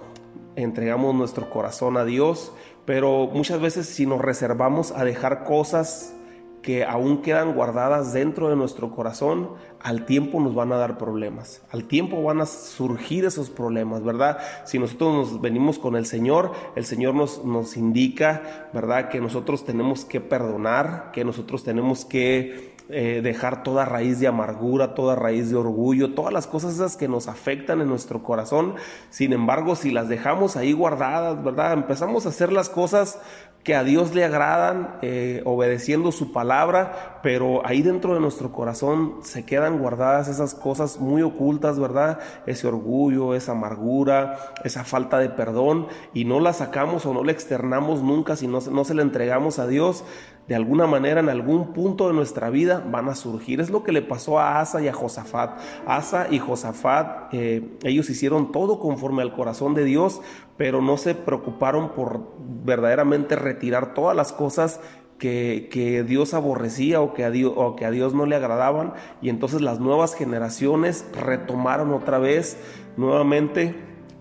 [0.57, 2.53] entregamos nuestro corazón a Dios,
[2.89, 6.15] pero muchas veces si nos reservamos a dejar cosas
[6.63, 9.51] que aún quedan guardadas dentro de nuestro corazón,
[9.83, 14.39] al tiempo nos van a dar problemas, al tiempo van a surgir esos problemas, ¿verdad?
[14.65, 19.11] Si nosotros nos venimos con el Señor, el Señor nos, nos indica, ¿verdad?
[19.11, 24.95] Que nosotros tenemos que perdonar, que nosotros tenemos que eh, dejar toda raíz de amargura,
[24.95, 28.77] toda raíz de orgullo, todas las cosas esas que nos afectan en nuestro corazón.
[29.11, 31.75] Sin embargo, si las dejamos ahí guardadas, ¿verdad?
[31.75, 33.21] Empezamos a hacer las cosas
[33.63, 39.17] que a Dios le agradan, eh, obedeciendo su palabra, pero ahí dentro de nuestro corazón
[39.21, 42.21] se quedan guardadas esas cosas muy ocultas, ¿verdad?
[42.47, 47.33] Ese orgullo, esa amargura, esa falta de perdón, y no la sacamos o no la
[47.33, 50.05] externamos nunca si no, no se la entregamos a Dios
[50.47, 53.61] de alguna manera en algún punto de nuestra vida van a surgir.
[53.61, 55.61] Es lo que le pasó a Asa y a Josafat.
[55.87, 60.23] Asa y Josafat, eh, ellos hicieron todo conforme al corazón de Dios,
[60.57, 62.23] pero no se preocuparon por
[62.65, 64.81] verdaderamente retirar todas las cosas
[65.19, 68.95] que, Dios aborrecía o que, a Dios, no le agradaban.
[69.21, 72.57] Y entonces las nuevas generaciones retomaron otra vez,
[72.97, 73.75] nuevamente,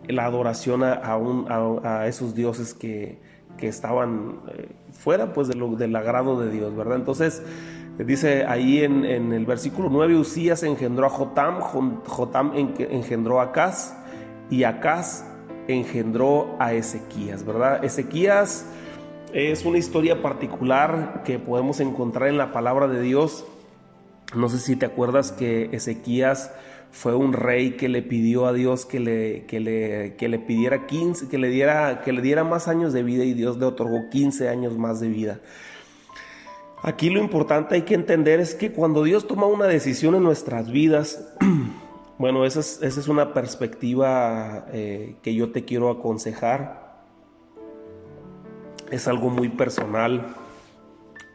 [0.07, 3.19] la adoración a, esos dioses que,
[3.59, 6.97] estaban eh, fuera pues del agrado de Dios, ¿verdad?
[6.97, 7.41] Entonces
[7.97, 11.59] dice ahí en, el versículo 9, Usías engendró a Jotam,
[12.05, 13.97] Jotam engendró a Acaz
[14.51, 15.25] y Acaz
[15.67, 17.83] engendró a Ezequías, ¿verdad?
[17.83, 18.67] Ezequías
[19.33, 23.45] es una historia particular que podemos encontrar en la palabra de Dios.
[24.35, 26.51] No sé si te acuerdas que Ezequías
[26.91, 30.87] fue un rey que le pidió a Dios que le, que le, que le pidiera
[30.87, 34.09] 15, que le, diera, que le diera más años de vida y Dios le otorgó
[34.09, 35.39] 15 años más de vida.
[36.83, 40.71] Aquí lo importante hay que entender es que cuando Dios toma una decisión en nuestras
[40.71, 41.33] vidas,
[42.17, 46.86] bueno, esa es, una perspectiva eh, que yo te quiero aconsejar.
[48.91, 50.27] Es algo muy personal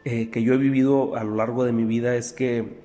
[0.05, 2.81] eh, que yo he vivido a lo largo de mi vida, es que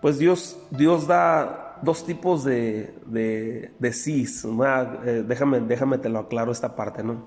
[0.00, 4.44] pues Dios, Dios da dos tipos de, de, de sís.
[4.44, 7.26] Eh, déjame, déjame te lo aclaro esta parte, ¿no?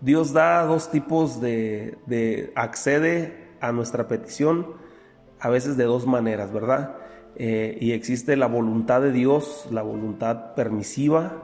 [0.00, 4.66] Dios da dos tipos de, de accede a nuestra petición,
[5.38, 6.96] a veces de dos maneras, ¿verdad?
[7.36, 11.42] Eh, y existe la voluntad de Dios, la voluntad permisiva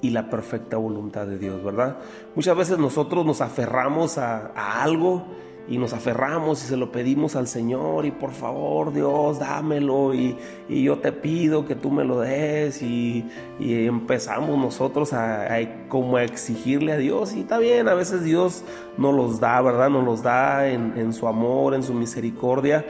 [0.00, 1.96] y la perfecta voluntad de Dios, ¿verdad?
[2.34, 5.24] Muchas veces nosotros nos aferramos a, algo
[5.68, 10.36] y nos aferramos y se lo pedimos al Señor y por favor Dios dámelo y,
[10.68, 13.26] yo te pido que tú me lo des y,
[13.58, 15.48] empezamos nosotros a,
[15.88, 18.64] como a exigirle a Dios y está bien, a veces Dios
[18.96, 19.90] nos los da, ¿verdad?
[19.90, 22.84] Nos los da en, su amor, en su misericordia.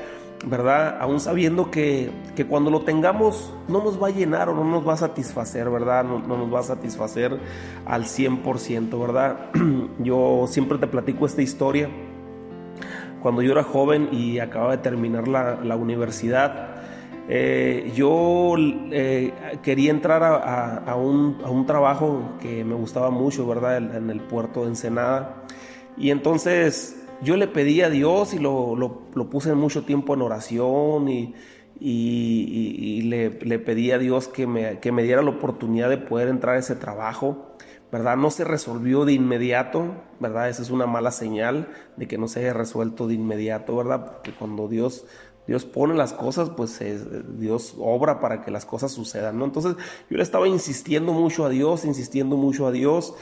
[0.47, 0.99] ¿Verdad?
[1.01, 2.11] Aún sabiendo que,
[2.49, 6.05] cuando lo tengamos no nos va a llenar o no nos va a satisfacer, ¿verdad?
[6.05, 7.39] No, no nos va a satisfacer
[7.85, 9.51] al 100%, ¿verdad?
[9.99, 11.89] Yo siempre te platico esta historia
[13.23, 16.77] cuando yo era joven y acababa de terminar la, universidad,
[17.29, 23.77] eh, yo eh, quería entrar a, un, trabajo que me gustaba mucho, ¿verdad?
[23.79, 25.43] En, el puerto de Ensenada.
[25.97, 31.35] Y entonces yo le pedí a Dios y lo, puse mucho tiempo en oración y,
[33.03, 36.59] le, pedí a Dios que me, que me diera la oportunidad de poder entrar a
[36.59, 37.49] ese trabajo.
[37.91, 38.17] ¿verdad?
[38.17, 40.49] No se resolvió de inmediato, ¿verdad?
[40.49, 44.05] Esa es una mala señal de que no se haya resuelto de inmediato, ¿verdad?
[44.05, 45.07] Porque cuando Dios,
[45.47, 46.81] Dios pone las cosas, pues
[47.39, 49.47] Dios obra para que las cosas sucedan, ¿no?
[49.47, 49.77] Entonces
[50.11, 53.15] yo le estaba insistiendo mucho a Dios, insistiendo mucho a Dios.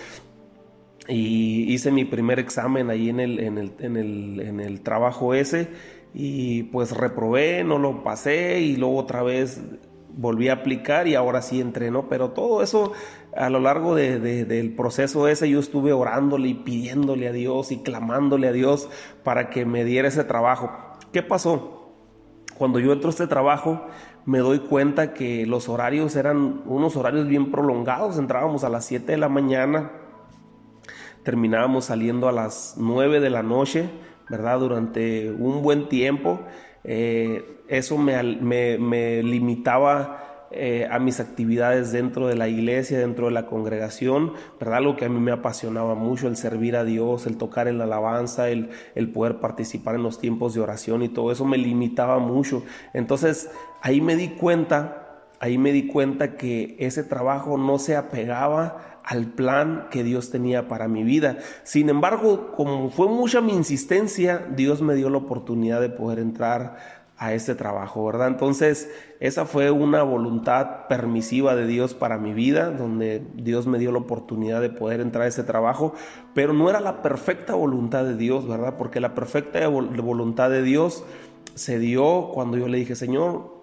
[1.08, 5.34] Y hice mi primer examen ahí en el, en el, en el, en el trabajo
[5.34, 5.68] ese
[6.18, 9.62] y pues reprobé, no lo pasé y luego otra vez
[10.16, 12.08] volví a aplicar y ahora sí entré, ¿no?
[12.08, 12.92] Pero todo eso
[13.36, 18.48] a lo largo del proceso ese yo estuve orándole y pidiéndole a Dios y clamándole
[18.48, 18.88] a Dios
[19.22, 20.70] para que me diera ese trabajo.
[21.12, 21.92] ¿Qué pasó?
[22.56, 23.86] Cuando yo entro a este trabajo
[24.24, 28.18] me doy cuenta que los horarios eran unos horarios bien prolongados.
[28.18, 29.92] Entrábamos a las 7 de la mañana,
[31.26, 33.90] terminábamos saliendo a las 9 de la noche,
[34.30, 34.60] ¿verdad?
[34.60, 36.38] Durante un buen tiempo.
[36.84, 38.22] Eh, eso me,
[39.24, 44.76] limitaba eh, a mis actividades dentro de la iglesia, dentro de la congregación, ¿verdad?
[44.76, 47.84] Algo que a mí me apasionaba mucho, el servir a Dios, el tocar en la
[47.84, 52.20] alabanza, el, el poder participar en los tiempos de oración y todo eso me limitaba
[52.20, 52.62] mucho.
[52.94, 53.50] Entonces
[53.82, 59.26] ahí me di cuenta, ahí me di cuenta que ese trabajo no se apegaba al
[59.26, 61.38] plan que Dios tenía para mi vida.
[61.62, 67.06] Sin embargo, como fue mucha mi insistencia, Dios me dio la oportunidad de poder entrar
[67.16, 68.28] a este trabajo, ¿verdad?
[68.28, 68.90] Entonces,
[69.20, 74.00] esa fue una voluntad permisiva de Dios para mi vida, donde Dios me dio la
[74.00, 75.94] oportunidad de poder entrar a ese trabajo,
[76.34, 78.74] pero no era la perfecta voluntad de Dios, ¿verdad?
[78.76, 81.04] Porque la perfecta voluntad de Dios
[81.54, 83.55] se dio cuando yo le dije, Señor,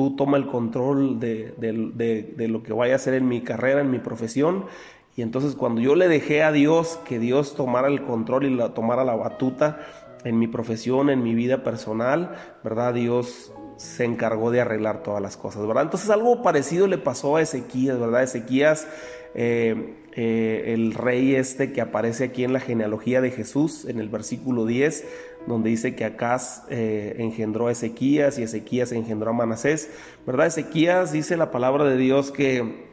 [0.00, 3.90] tú toma el control de, de lo que vaya a hacer en mi carrera, en
[3.90, 4.64] mi profesión,
[5.14, 8.72] y entonces cuando yo le dejé a Dios que Dios tomara el control y la,
[8.72, 9.80] tomara la batuta,
[10.24, 12.34] en mi profesión, en mi vida personal,
[12.64, 12.94] ¿verdad?
[12.94, 15.82] Dios se encargó de arreglar todas las cosas, ¿verdad?
[15.82, 18.22] Entonces algo parecido le pasó a Ezequías, ¿verdad?
[18.22, 18.88] Ezequías,
[19.34, 24.10] eh, eh, el rey este que aparece aquí en la genealogía de Jesús, en el
[24.10, 25.06] versículo 10,
[25.46, 29.88] donde dice que Acaz eh, engendró a Ezequías y Ezequías engendró a Manasés,
[30.26, 30.48] ¿verdad?
[30.48, 32.84] Ezequías dice la palabra de Dios que,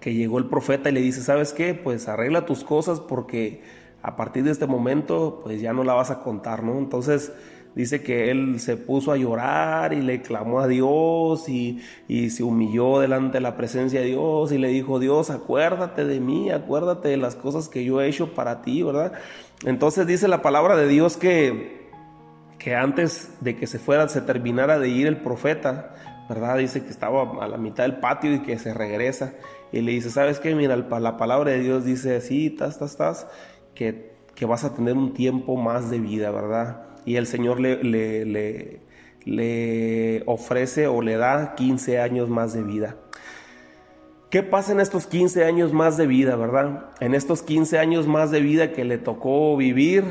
[0.00, 1.72] que llegó el profeta y le dice, ¿sabes qué?
[1.72, 3.62] Pues arregla tus cosas porque
[4.02, 6.78] a partir de este momento, pues ya no la vas a contar, ¿no?
[6.78, 7.32] Entonces
[7.76, 11.80] dice que él se puso a llorar y le clamó a Dios y,
[12.30, 16.50] se humilló delante de la presencia de Dios y le dijo, Dios, acuérdate de mí,
[16.50, 19.12] acuérdate de las cosas que yo he hecho para ti, ¿verdad?
[19.64, 21.88] Entonces dice la palabra de Dios que,
[22.58, 25.94] que antes de que se fuera, se terminara de ir el profeta,
[26.28, 26.58] ¿verdad?
[26.58, 29.34] Dice que estaba a la mitad del patio y que se regresa
[29.70, 30.54] y le dice, ¿sabes qué?
[30.54, 33.26] Mira, la palabra de Dios dice así, estás, estás, estás
[33.76, 36.82] que, vas a tener un tiempo más de vida, ¿verdad?
[37.06, 38.80] Y el Señor le, le,
[39.24, 42.96] le, ofrece o le da 15 años más de vida.
[44.28, 46.90] ¿Qué pasa en estos 15 años más de vida, verdad?
[47.00, 50.04] En estos 15 años más de vida que le tocó vivir,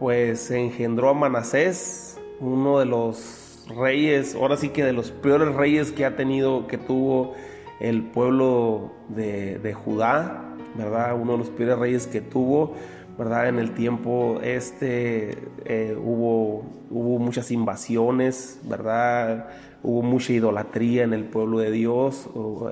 [0.00, 5.54] pues se engendró a Manasés, uno de los reyes, ahora sí que de los peores
[5.54, 7.34] reyes que ha tenido, que tuvo
[7.80, 11.14] el pueblo de, de Judá, ¿verdad?
[11.20, 12.74] Uno de los peores reyes que tuvo.
[13.18, 13.48] ¿Verdad?
[13.48, 19.48] En el tiempo este eh, hubo, hubo muchas invasiones, ¿verdad?
[19.82, 22.28] Hubo mucha idolatría en el pueblo de Dios.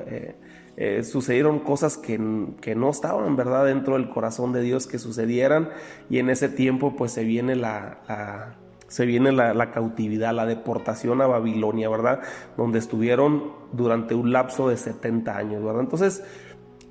[0.06, 0.36] Eh,
[0.76, 3.64] eh, sucedieron cosas que, no estaban, ¿verdad?
[3.66, 5.70] Dentro del corazón de Dios que sucedieran.
[6.08, 8.54] Y en ese tiempo pues se viene la,
[8.86, 12.20] se viene la, cautividad, la deportación a Babilonia, ¿verdad?
[12.56, 15.80] Donde estuvieron durante un lapso de 70 años, ¿verdad?
[15.80, 16.22] Entonces,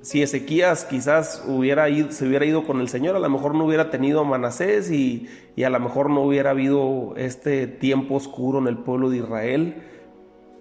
[0.06, 3.64] si Ezequías quizás hubiera ido, se hubiera ido con el Señor, a lo mejor no
[3.64, 5.26] hubiera tenido a Manasés y,
[5.64, 9.82] a lo mejor no hubiera habido este tiempo oscuro en el pueblo de Israel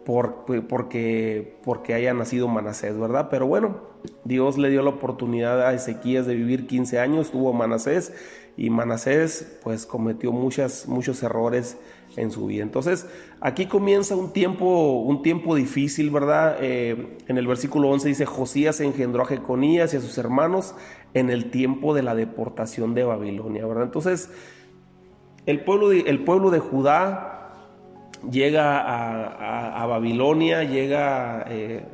[0.04, 3.28] por, porque, porque haya nacido Manasés, ¿verdad?
[3.30, 3.82] Pero bueno,
[4.24, 8.14] Dios le dio la oportunidad a Ezequías de vivir 15 años, tuvo Manasés
[8.58, 11.78] y Manasés pues cometió muchas, muchos errores
[12.18, 12.64] en su vida.
[12.64, 13.08] Entonces,
[13.42, 16.58] aquí comienza un tiempo, un tiempo difícil, ¿verdad?
[16.62, 20.76] Eh, en el versículo 11 dice, Josías engendró a Jeconías y a sus hermanos
[21.14, 23.84] en el tiempo de la deportación de Babilonia, ¿verdad?
[23.84, 24.30] Entonces,
[25.46, 27.54] el pueblo de, el pueblo de Judá
[28.30, 31.86] llega a, Babilonia, llega eh,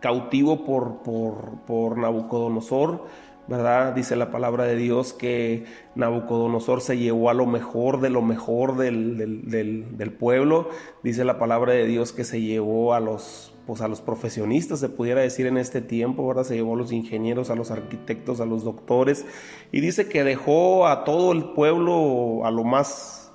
[0.00, 3.06] cautivo por, por, por Nabucodonosor,
[3.50, 3.94] ¿verdad?
[3.94, 5.64] Dice la palabra de Dios que
[5.96, 10.68] Nabucodonosor se llevó a lo mejor de lo mejor del, pueblo.
[11.02, 14.88] Dice la palabra de Dios que se llevó a los, pues a los profesionistas, se
[14.88, 16.44] pudiera decir en este tiempo, ¿verdad?
[16.44, 19.26] Se llevó a los ingenieros, a los arquitectos, a los doctores.
[19.72, 23.32] Y dice que dejó a todo el pueblo a lo más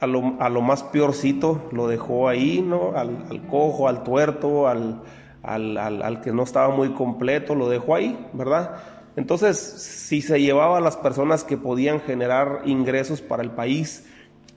[0.00, 2.96] a lo, a lo, más peorcito, lo dejó ahí, ¿no?
[2.96, 5.02] Al, al cojo, al tuerto, al,
[5.42, 8.99] al, al, que no estaba muy completo, lo dejó ahí, ¿verdad?
[9.20, 14.06] Entonces, si se llevaba a las personas que podían generar ingresos para el país,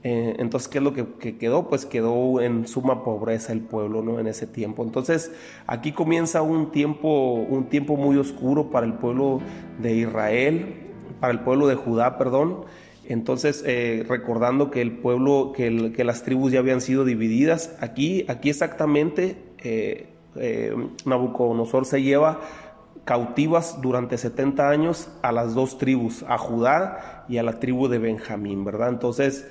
[0.02, 1.68] eh, entonces, ¿qué es lo que, quedó?
[1.68, 4.18] Pues quedó en suma pobreza el pueblo, ¿no?
[4.18, 4.82] En ese tiempo.
[4.82, 5.30] Entonces,
[5.66, 9.42] aquí comienza un tiempo, un tiempo muy oscuro para el pueblo
[9.82, 10.76] de Israel,
[11.20, 12.64] para el pueblo de Judá, perdón.
[13.06, 15.70] Entonces, eh, recordando que el pueblo, que,
[16.04, 20.06] las tribus ya habían sido divididas, aquí, aquí exactamente eh,
[21.04, 22.40] Nabucodonosor se lleva
[23.04, 27.98] cautivas durante 70 años a las dos tribus, a Judá y a la tribu de
[27.98, 28.88] Benjamín, ¿verdad?
[28.88, 29.46] Entonces,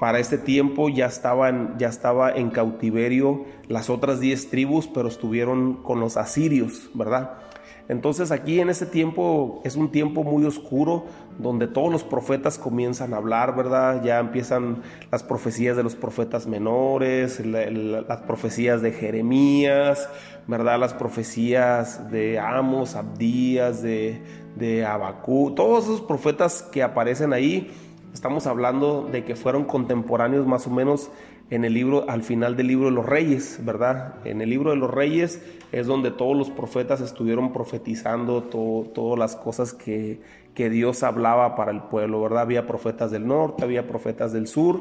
[0.00, 5.82] para este tiempo ya estaban ya estaba en cautiverio las otras 10 tribus, pero estuvieron
[5.82, 7.38] con los asirios, ¿verdad?
[7.88, 11.06] Entonces aquí en ese tiempo es un tiempo muy oscuro
[11.38, 14.02] donde todos los profetas comienzan a hablar, ¿verdad?
[14.04, 20.06] Ya empiezan las profecías de los profetas menores, las profecías de Jeremías,
[20.46, 20.78] ¿verdad?
[20.78, 24.20] Las profecías de Amos, Abdías, de,
[24.56, 27.70] de Abacú, todos esos profetas que aparecen ahí,
[28.12, 31.10] estamos hablando de que fueron contemporáneos más o menos
[31.50, 34.14] en el libro, al final del libro de los reyes, ¿verdad?
[34.24, 35.40] En el libro de los reyes
[35.72, 40.20] es donde todos los profetas estuvieron profetizando todas las cosas que,
[40.54, 42.42] que, Dios hablaba para el pueblo, ¿verdad?
[42.42, 44.80] Había profetas del norte, había profetas del sur.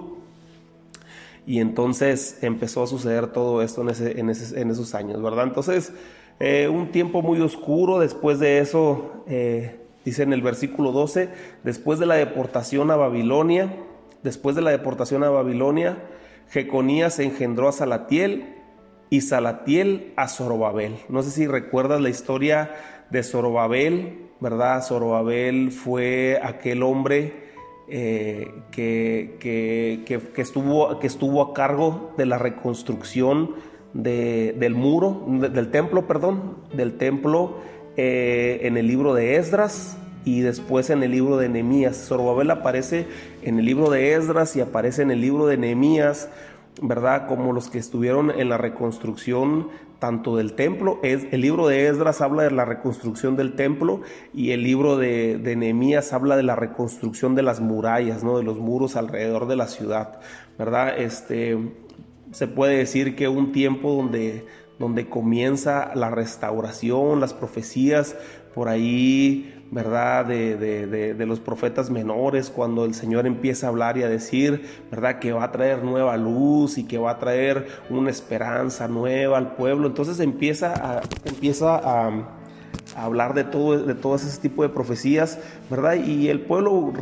[1.46, 5.46] Y entonces empezó a suceder todo esto en, ese, en, esos años, ¿verdad?
[5.46, 5.94] Entonces,
[6.40, 11.30] eh, un tiempo muy oscuro, después de eso, eh, dice en el versículo 12,
[11.64, 13.74] después de la deportación a Babilonia,
[14.24, 15.98] después de la deportación a Babilonia,
[16.50, 18.57] Jeconías engendró a Salatiel
[19.10, 20.96] y Salatiel a Zorobabel.
[21.10, 22.72] No sé si recuerdas la historia
[23.10, 24.84] de Zorobabel, ¿verdad?
[24.84, 27.34] Zorobabel fue aquel hombre
[27.90, 33.56] eh, que, que, estuvo, que estuvo a cargo de la reconstrucción
[33.94, 37.58] del muro, del templo, perdón, del templo
[37.96, 41.96] eh, en el libro de Esdras y después en el libro de Nehemías.
[42.08, 43.08] Zorobabel aparece
[43.42, 46.30] en el libro de Esdras y aparece en el libro de Nehemías,
[46.82, 47.28] ¿verdad?
[47.28, 52.44] Como los que estuvieron en la reconstrucción tanto del templo, el libro de Esdras habla
[52.44, 54.02] de la reconstrucción del templo
[54.34, 58.38] y el libro de, de Nehemías habla de la reconstrucción de las murallas, ¿no?
[58.38, 60.20] De los muros alrededor de la ciudad,
[60.58, 61.00] ¿verdad?
[61.00, 61.58] Este,
[62.32, 64.46] se puede decir que un tiempo donde
[64.80, 68.16] donde comienza la restauración, las profecías
[68.54, 70.26] por ahí ¿verdad?
[70.26, 75.20] De, los profetas menores, cuando el Señor empieza a hablar y a decir, ¿verdad?
[75.20, 79.56] Que va a traer nueva luz y que va a traer una esperanza nueva al
[79.56, 79.88] pueblo.
[79.88, 82.34] Entonces empieza a, empieza a,
[82.96, 85.96] hablar de todo, de todo ese tipo de profecías, ¿verdad?
[85.96, 86.94] Y el pueblo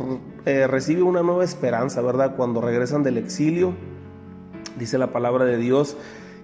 [0.44, 2.36] eh, recibe una nueva esperanza, ¿verdad?
[2.36, 3.74] Cuando regresan del exilio,
[4.78, 5.96] dice la palabra de Dios,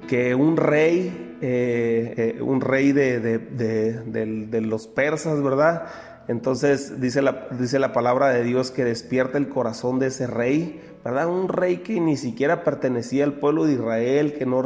[0.09, 5.87] que un rey, eh, eh, un rey de, de, los persas, ¿verdad?
[6.29, 10.81] Entonces dice la, dice la palabra de Dios que despierta el corazón de ese rey,
[11.05, 11.27] ¿verdad?
[11.27, 14.63] Un rey que ni siquiera pertenecía al pueblo de Israel, que no,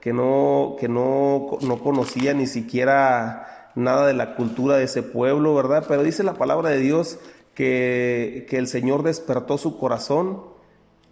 [0.00, 5.54] que no, que no, no conocía ni siquiera nada de la cultura de ese pueblo,
[5.54, 5.84] ¿verdad?
[5.88, 7.18] Pero dice la palabra de Dios
[7.54, 10.42] que, que el Señor despertó su corazón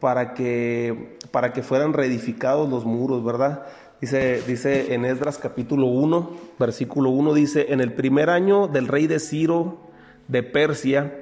[0.01, 3.67] para que, para que fueran reedificados los muros, ¿verdad?
[4.01, 9.07] Dice, dice en Esdras capítulo 1, versículo 1, dice, en el primer año del rey
[9.07, 9.86] de Ciro
[10.29, 11.13] de Persia,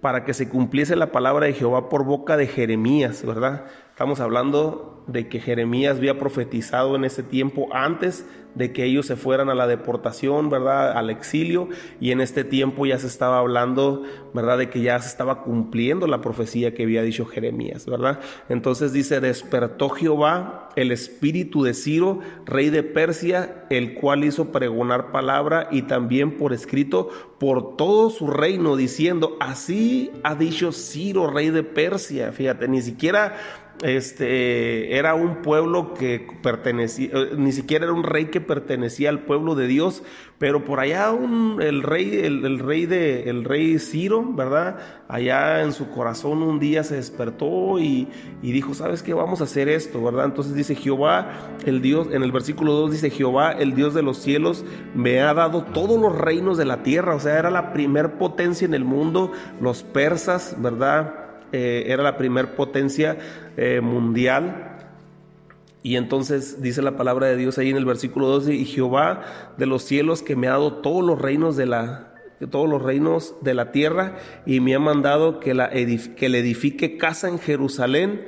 [0.00, 3.64] para que se cumpliese la palabra de Jehová por boca de Jeremías, ¿verdad?
[4.00, 9.14] Estamos hablando de que Jeremías había profetizado en ese tiempo antes de que ellos se
[9.14, 10.92] fueran a la deportación, ¿verdad?
[10.92, 11.68] Al exilio.
[12.00, 14.58] Y en este tiempo ya se estaba hablando, ¿verdad?
[14.58, 18.20] De que ya se estaba cumpliendo la profecía que había dicho Jeremías, ¿verdad?
[18.48, 25.12] Entonces dice, despertó Jehová el espíritu de Ciro, rey de Persia, el cual hizo pregonar
[25.12, 31.50] palabra y también por escrito por todo su reino, diciendo, así ha dicho Ciro, rey
[31.50, 32.32] de Persia.
[32.32, 33.36] Fíjate, ni siquiera
[33.82, 39.20] este, era un pueblo que pertenecía, eh, ni siquiera era un rey que pertenecía al
[39.20, 40.02] pueblo de Dios,
[40.38, 44.78] pero por allá un, el rey, el, rey de, el rey Ciro, ¿verdad?
[45.08, 48.08] Allá en su corazón un día se despertó y,
[48.42, 49.14] y, dijo, ¿sabes qué?
[49.14, 50.26] Vamos a hacer esto, ¿verdad?
[50.26, 51.30] Entonces dice Jehová,
[51.64, 54.64] el Dios, en el versículo 2 dice, Jehová, el Dios de los cielos,
[54.94, 58.64] me ha dado todos los reinos de la tierra, o sea, era la primer potencia
[58.64, 61.19] en el mundo, los persas, ¿verdad?
[61.52, 63.18] Eh, era la primer potencia
[63.56, 64.76] eh, mundial.
[65.82, 69.22] Y entonces dice la palabra de Dios ahí en el versículo 12, y Jehová
[69.56, 72.06] de los cielos que me ha dado todos los reinos de la
[72.50, 76.96] todos los reinos de la tierra y me ha mandado que, la que le edifique
[76.96, 78.24] casa en Jerusalén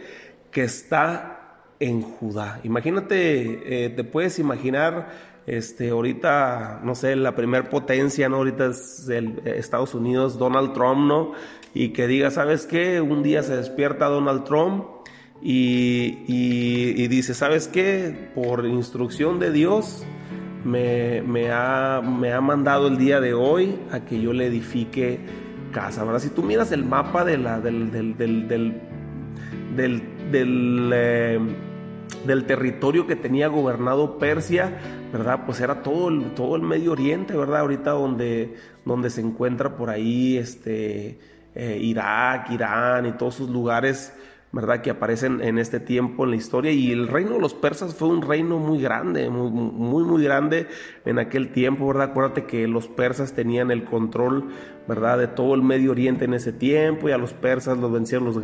[0.50, 1.42] que está
[1.80, 2.60] en Judá.
[2.62, 8.36] Imagínate, eh, te puedes imaginar este, ahorita, no sé, la primer potencia, ¿no?
[8.36, 11.32] Ahorita es el Estados Unidos, Donald Trump, ¿no?
[11.74, 13.00] Y que diga, ¿sabes qué?
[13.00, 14.84] Un día se despierta Donald Trump
[15.40, 18.30] y, y, dice, ¿sabes qué?
[18.34, 20.04] Por instrucción de Dios,
[20.64, 25.18] me, me, ha, me, ha, mandado el día de hoy a que yo le edifique
[25.72, 26.20] casa, ¿verdad?
[26.20, 28.16] Si tú miras el mapa de la, del, del,
[30.30, 31.40] del eh,
[32.26, 34.78] del territorio que tenía gobernado Persia,
[35.12, 35.44] ¿verdad?
[35.44, 37.60] Pues era todo el, todo el Medio Oriente, ¿verdad?
[37.60, 38.54] Ahorita donde,
[38.84, 41.18] donde se encuentra por ahí este,
[41.54, 44.14] eh, Irak, Irán y todos sus lugares,
[44.52, 44.82] ¿verdad?
[44.82, 46.72] Que aparecen en este tiempo en la historia.
[46.72, 50.68] Y el reino de los persas fue un reino muy grande, muy, muy, muy grande
[51.04, 52.10] en aquel tiempo, ¿verdad?
[52.10, 54.50] Acuérdate que los persas tenían el control,
[54.88, 55.18] ¿verdad?
[55.18, 58.38] De todo el Medio Oriente en ese tiempo, y a los persas los vencieron los,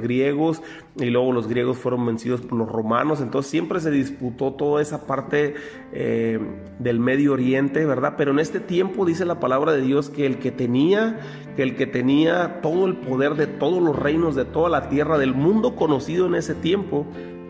[0.00, 0.62] griegos,
[0.96, 3.20] y luego los griegos fueron vencidos por los romanos.
[3.20, 5.54] Entonces siempre se disputó toda esa parte
[5.92, 6.38] eh,
[6.78, 8.14] del Medio Oriente, ¿verdad?
[8.16, 11.20] Pero en este tiempo dice la palabra de Dios que el que tenía,
[11.56, 15.18] que el que tenía todo el poder de todos los reinos de toda la tierra
[15.18, 17.06] del mundo conocido en ese tiempo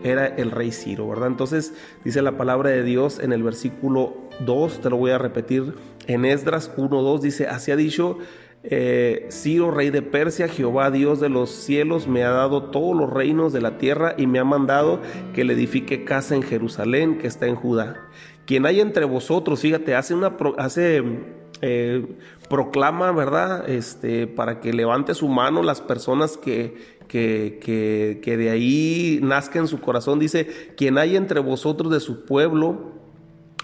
[0.07, 1.27] era el rey Ciro, ¿verdad?
[1.27, 5.75] Entonces dice la palabra de Dios en el versículo 2, te lo voy a repetir,
[6.07, 8.17] en Esdras 1.2 dice, así ha dicho
[8.63, 13.09] eh, Ciro, rey de Persia, Jehová Dios de los cielos, me ha dado todos los
[13.09, 15.01] reinos de la tierra y me ha mandado
[15.33, 18.07] que le edifique casa en Jerusalén, que está en Judá.
[18.45, 20.35] Quien hay entre vosotros, fíjate, hace una...
[20.57, 21.03] Hace,
[21.61, 22.05] eh,
[22.49, 23.67] proclama, ¿verdad?
[23.69, 29.67] Este, para que levante su mano las personas que, que, que, de ahí nazca en
[29.67, 30.19] su corazón.
[30.19, 32.93] Dice, quien hay entre vosotros de su pueblo,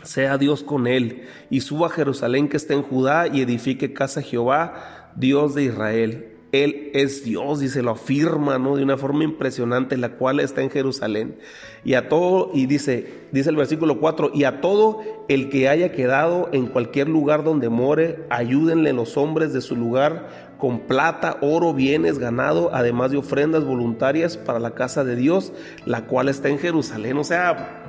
[0.04, 4.22] sea Dios con él, y suba a Jerusalén que está en Judá y edifique casa
[4.22, 6.30] Jehová, Dios de Israel.
[6.52, 8.76] Él es Dios y se lo afirma, ¿no?
[8.76, 11.40] De una forma impresionante, la cual está en Jerusalén.
[11.84, 15.92] Y a todo, y dice, dice el versículo 4, y a todo el que haya
[15.92, 21.74] quedado en cualquier lugar donde more, ayúdenle los hombres de su lugar con plata, oro,
[21.74, 25.52] bienes, ganado, además de ofrendas voluntarias para la casa de Dios,
[25.86, 27.18] la cual está en Jerusalén.
[27.18, 27.84] O sea,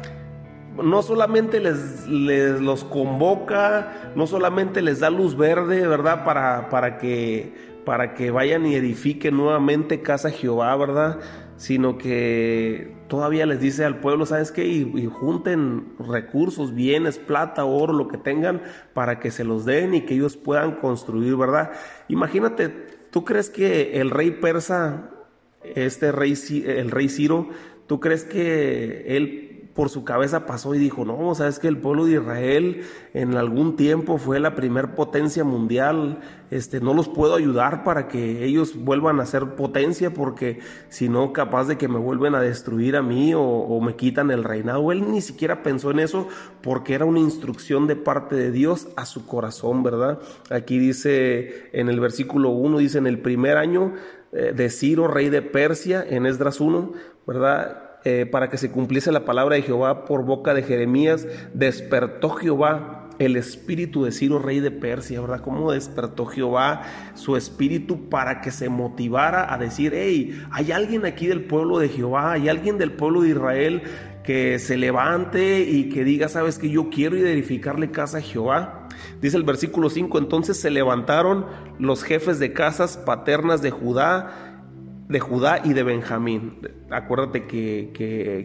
[0.82, 6.24] no solamente les, les, los convoca, no solamente les da luz verde, ¿verdad?
[6.24, 7.52] Para, para que
[7.84, 11.20] para que vayan y edifiquen nuevamente casa Jehová, ¿verdad?
[11.56, 14.66] Sino que todavía les dice al pueblo, ¿sabes qué?
[14.66, 20.02] Y, junten recursos, bienes, plata, oro, lo que tengan, para que se los den y
[20.02, 21.72] que ellos puedan construir, ¿verdad?
[22.08, 22.68] Imagínate,
[23.10, 25.10] ¿tú crees que el rey persa,
[25.62, 26.34] este rey,
[26.66, 27.48] el rey Ciro,
[27.86, 32.04] ¿tú crees que él por su cabeza pasó y dijo, no, sabes que el pueblo
[32.04, 36.20] de Israel en algún tiempo fue la primer potencia mundial,
[36.52, 41.32] este, no los puedo ayudar para que ellos vuelvan a ser potencia porque si no
[41.32, 44.92] capaz de que me vuelven a destruir a mí o, me quitan el reinado.
[44.92, 46.28] Él ni siquiera pensó en eso
[46.62, 50.20] porque era una instrucción de parte de Dios a su corazón, ¿verdad?
[50.50, 53.94] Aquí dice en el versículo 1, dice en el primer año
[54.32, 56.92] eh, de Ciro, rey de Persia, en Esdras 1,
[57.26, 57.83] ¿verdad?
[58.06, 63.08] Eh, para que se cumpliese la palabra de Jehová por boca de Jeremías, despertó Jehová
[63.18, 65.40] el espíritu de Ciro, rey de Persia, ¿verdad?
[65.40, 66.82] ¿Cómo despertó Jehová
[67.14, 71.88] su espíritu para que se motivara a decir, hey, hay alguien aquí del pueblo de
[71.88, 73.82] Jehová, hay alguien del pueblo de Israel
[74.22, 78.88] que se levante y que diga, sabes que yo quiero edificarle casa a Jehová.
[79.20, 81.46] Dice el versículo 5, entonces se levantaron
[81.78, 84.53] los jefes de casas paternas de Judá
[85.08, 86.58] de Judá y de Benjamín.
[86.90, 87.90] Acuérdate que,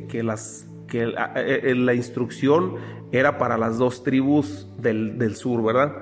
[0.10, 2.76] que, las, que la, eh, eh, la, instrucción
[3.12, 5.94] era para las dos tribus del, del sur, ¿verdad?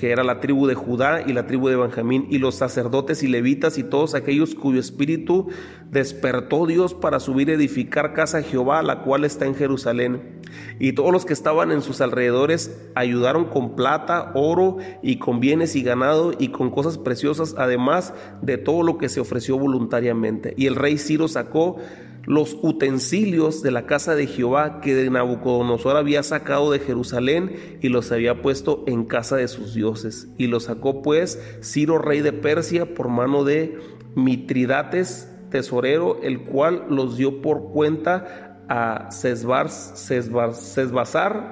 [0.00, 3.28] Que era la tribu de Judá y la tribu de Benjamín, y los sacerdotes y
[3.28, 5.48] levitas y todos aquellos cuyo espíritu
[5.90, 10.40] despertó Dios para subir a edificar casa a Jehová, la cual está en Jerusalén.
[10.78, 15.76] Y todos los que estaban en sus alrededores ayudaron con plata, oro y con bienes
[15.76, 20.54] y ganado y con cosas preciosas, además de todo lo que se ofreció voluntariamente.
[20.56, 21.76] Y el rey Ciro sacó
[22.24, 28.12] los utensilios de la casa de Jehová que Nabucodonosor había sacado de Jerusalén y los
[28.12, 30.28] había puesto en casa de sus dioses.
[30.38, 33.78] Y los sacó pues Ciro, rey de Persia, por mano de
[34.14, 39.98] Mitridates, tesorero, el cual los dio por cuenta a Sesbazar,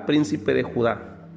[0.06, 1.28] príncipe de Judá.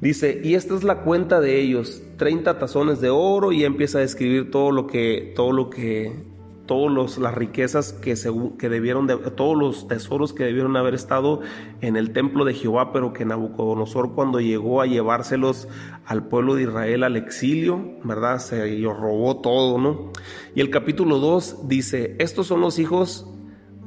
[0.00, 4.00] Dice, y esta es la cuenta de ellos, 30 tazones de oro, y empieza a
[4.00, 6.29] describir todo lo que, todo lo que
[6.70, 11.40] todas las riquezas que, se, que debieron, de, todos los tesoros que debieron haber estado
[11.80, 15.66] en el templo de Jehová, pero que Nabucodonosor cuando llegó a llevárselos
[16.06, 18.38] al pueblo de Israel al exilio, ¿verdad?
[18.38, 20.12] Se robó todo, ¿no?
[20.54, 23.26] Y el capítulo 2 dice, estos son los hijos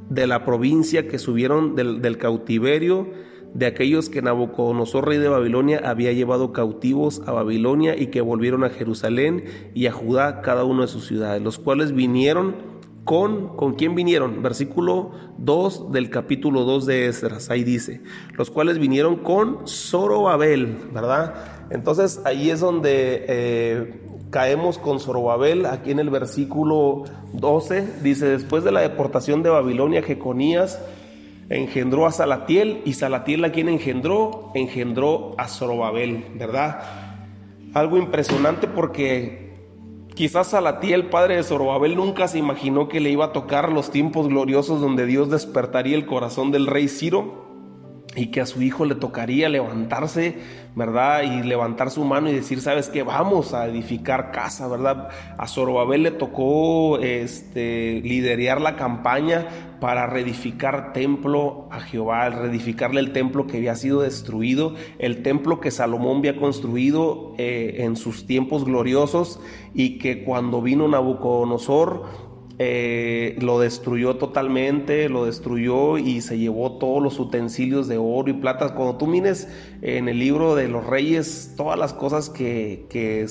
[0.09, 3.07] de la provincia que subieron del, del cautiverio,
[3.53, 8.65] de aquellos que Nabucodonosor, rey de Babilonia, había llevado cautivos a Babilonia y que volvieron
[8.65, 12.72] a Jerusalén y a Judá, cada uno de sus ciudades, los cuales vinieron
[13.03, 14.41] con, ¿con quién vinieron?
[14.41, 18.01] Versículo 2 del capítulo 2 de Esdras, ahí dice,
[18.37, 21.33] los cuales vinieron con Zorobabel, ¿verdad?
[21.69, 23.93] Entonces ahí es donde eh,
[24.29, 30.01] caemos con Zorobabel, aquí en el versículo 12, dice, después de la deportación de Babilonia,
[30.01, 30.79] Jeconías
[31.49, 36.81] engendró a Salatiel, y Salatiel a quien engendró, engendró a Zorobabel, ¿verdad?
[37.73, 39.42] Algo impresionante porque
[40.15, 44.27] Quizás Salatiel, padre de Zorobabel, nunca se imaginó que le iba a tocar los tiempos
[44.27, 47.42] gloriosos donde Dios despertaría el corazón del rey Ciro
[48.15, 50.35] y que a su hijo le tocaría levantarse,
[50.75, 51.23] ¿verdad?
[51.23, 53.03] Y levantar su mano y decir, ¿sabes qué?
[53.03, 55.09] Vamos a edificar casa, ¿verdad?
[55.37, 59.47] A Zorobabel le tocó este, liderar la campaña
[59.79, 65.71] para reedificar templo a Jehová, reedificarle el templo que había sido destruido, el templo que
[65.71, 69.39] Salomón había construido eh, en sus tiempos gloriosos
[69.73, 77.01] y que cuando vino Nabucodonosor eh, lo destruyó totalmente, lo destruyó y se llevó todos
[77.01, 78.75] los utensilios de oro y plata.
[78.75, 79.47] Cuando tú mires
[79.81, 83.25] en el libro de los reyes, todas las cosas que, que,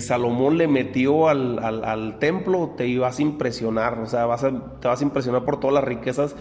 [0.00, 4.42] Salomón le metió al, templo, te ibas a impresionar, o sea, vas
[4.80, 6.36] te vas a impresionar por todas las riquezas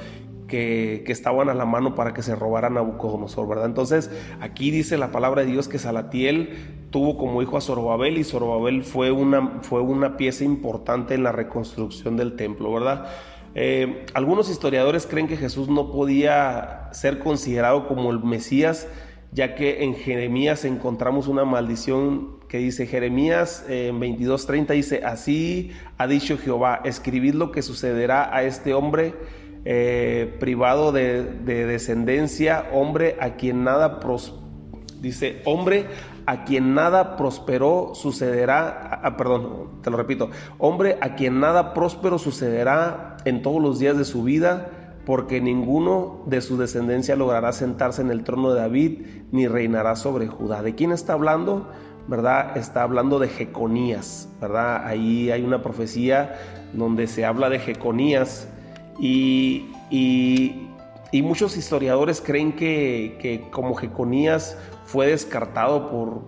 [0.47, 3.65] que, estaban a la mano para que se robaran a Nabucodonosor, ¿verdad?
[3.65, 6.49] Entonces, aquí dice la palabra de Dios que Salatiel
[6.89, 11.31] tuvo como hijo a Zorobabel y Zorobabel fue una, fue una pieza importante en la
[11.31, 13.07] reconstrucción del templo, ¿verdad?
[13.55, 18.87] Eh, algunos historiadores creen que Jesús no podía ser considerado como el Mesías,
[19.31, 26.07] ya que en Jeremías encontramos una maldición que dice Jeremías en 22:30 dice, así ha
[26.07, 29.13] dicho Jehová, escribid lo que sucederá a este hombre
[29.65, 33.99] eh, privado de, descendencia, hombre a quien nada
[35.01, 35.87] dice, hombre
[36.25, 41.73] a quien nada prosperó sucederá, ah, ah, perdón, te lo repito, hombre a quien nada
[41.73, 44.69] próspero sucederá en todos los días de su vida,
[45.05, 50.27] porque ninguno de su descendencia logrará sentarse en el trono de David, ni reinará sobre
[50.27, 50.61] Judá.
[50.61, 51.69] ¿De quién está hablando?
[52.09, 52.57] ¿Verdad?
[52.57, 54.85] Está hablando de Jeconías, ¿verdad?
[54.85, 56.35] Ahí hay una profecía
[56.73, 58.49] donde se habla de Jeconías
[58.99, 59.65] y,
[61.21, 66.21] muchos historiadores creen que, como Jeconías fue descartado por,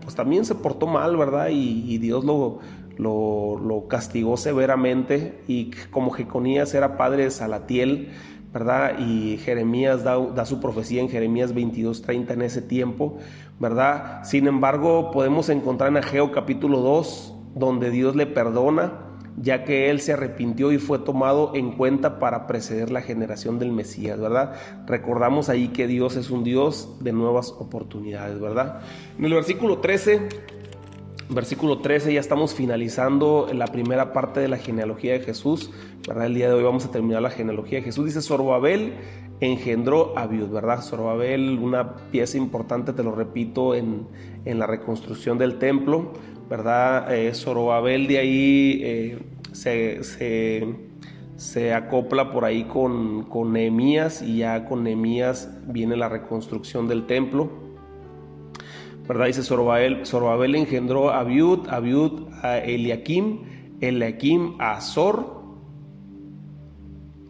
[0.00, 1.48] pues también se portó mal, ¿verdad?
[1.50, 2.60] Y, Dios lo,
[2.98, 8.10] lo, castigó severamente y como Jeconías era padre de Salatiel,
[8.52, 8.98] ¿verdad?
[8.98, 13.18] Y Jeremías da, da su profecía en Jeremías 22:30 en ese tiempo,
[13.58, 14.24] ¿verdad?
[14.24, 19.05] Sin embargo, podemos encontrar en Ageo capítulo 2, donde Dios le perdona
[19.40, 23.72] ya que él se arrepintió y fue tomado en cuenta para preceder la generación del
[23.72, 24.54] Mesías, ¿verdad?
[24.86, 28.80] Recordamos ahí que Dios es un Dios de nuevas oportunidades, ¿verdad?
[29.18, 30.28] En el versículo 13,
[31.28, 35.70] versículo 13 ya estamos finalizando la primera parte de la genealogía de Jesús,
[36.08, 36.26] ¿verdad?
[36.26, 38.06] El día de hoy vamos a terminar la genealogía de Jesús.
[38.06, 38.94] Dice Zorobabel
[39.40, 40.80] engendró a Biud, ¿verdad?
[40.80, 44.06] Zorobabel, una pieza importante, te lo repito, en,
[44.46, 46.12] en la reconstrucción del templo,
[46.48, 47.12] ¿verdad?
[47.14, 49.18] Eh, Zorobabel de ahí eh,
[51.36, 57.06] se, acopla por ahí con, con Nehemías y ya con Nehemías viene la reconstrucción del
[57.06, 57.50] templo.
[59.08, 59.26] ¿Verdad?
[59.26, 63.42] Dice Zorobabel, Zorobabel engendró a Abiud, Abiud a Eliakim,
[63.80, 65.36] Eliakim a Azor,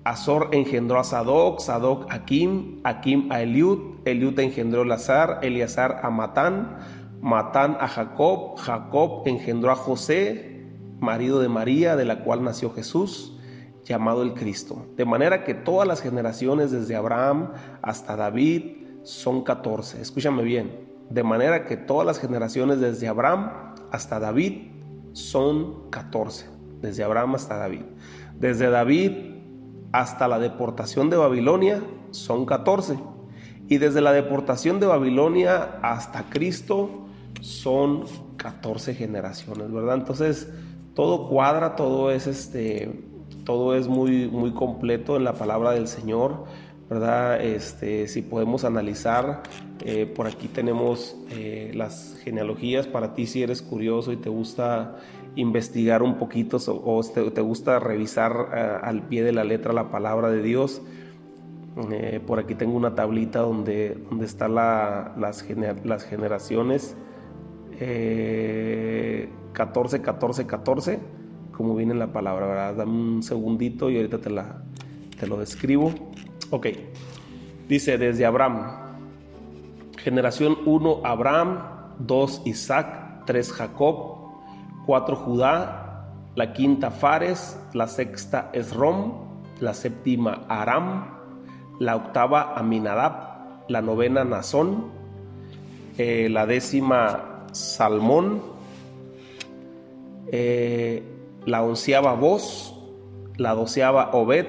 [0.07, 6.01] Azor engendró a Sadoc, Sadoc a Akim, Akim a Eliud, Eliud engendró a Lazar, Eleazar
[6.05, 6.79] a Matán,
[7.21, 10.65] Matán a Jacob, Jacob engendró a José,
[11.01, 13.39] marido de María, de la cual nació Jesús,
[13.85, 14.87] llamado el Cristo.
[14.97, 17.53] De manera que todas las generaciones desde Abraham
[17.83, 20.01] hasta David son 14.
[20.01, 20.87] Escúchame bien.
[21.11, 24.73] De manera que todas las generaciones desde Abraham hasta David
[25.13, 26.47] son 14.
[26.81, 27.85] Desde Abraham hasta David.
[28.35, 29.13] Desde David
[29.93, 32.99] hasta la deportación de Babilonia son 14.
[33.69, 37.06] Y desde la deportación de Babilonia hasta Cristo
[37.41, 38.05] son
[38.37, 39.97] 14 generaciones, ¿verdad?
[39.97, 40.49] Entonces,
[40.95, 43.05] todo cuadra, todo es este
[43.45, 46.45] todo es muy muy completo en la palabra del Señor,
[46.89, 47.41] ¿verdad?
[47.41, 49.43] Este, si podemos analizar,
[49.85, 54.97] eh, por aquí tenemos eh, las genealogías para ti si eres curioso y te gusta
[55.35, 60.31] investigar un poquito o te, gusta revisar eh, al pie de la letra la palabra
[60.31, 60.81] de Dios.
[62.27, 65.45] por aquí tengo una tablita donde, donde están las,
[65.85, 66.97] las generaciones
[67.79, 69.29] 14,
[70.03, 70.99] 14, 14,
[71.53, 72.75] como viene en la palabra, ¿verdad?
[72.75, 74.63] Dame un segundito y ahorita te, la,
[75.19, 75.93] te lo describo.
[76.51, 76.67] Ok,
[77.69, 78.71] dice desde Abraham,
[79.99, 81.59] generación 1 Abraham,
[81.99, 84.17] 2 Isaac, 3 Jacob,
[84.87, 89.13] 4 Judá, la quinta Fares, la sexta Esrom,
[89.61, 91.17] la séptima Aram,
[91.81, 94.91] la octava Aminadab, la novena Nazón,
[95.99, 98.43] eh, la décima Salmón,
[100.31, 101.03] eh,
[101.45, 102.75] la onceava voz,
[103.37, 104.47] la doceava Obed,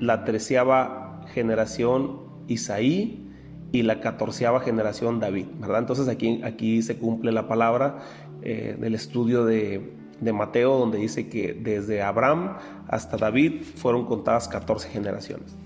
[0.00, 3.30] la treceava generación Isaí
[3.72, 5.80] y la catorceava generación David, ¿verdad?
[5.80, 7.98] Entonces aquí, aquí se cumple la palabra
[8.42, 12.56] eh, del estudio de, de, Mateo, donde dice que desde Abraham
[12.88, 15.56] hasta David fueron contadas 14 generaciones.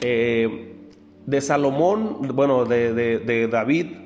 [0.00, 0.72] Eh,
[1.26, 4.01] de Salomón, bueno, de, de, David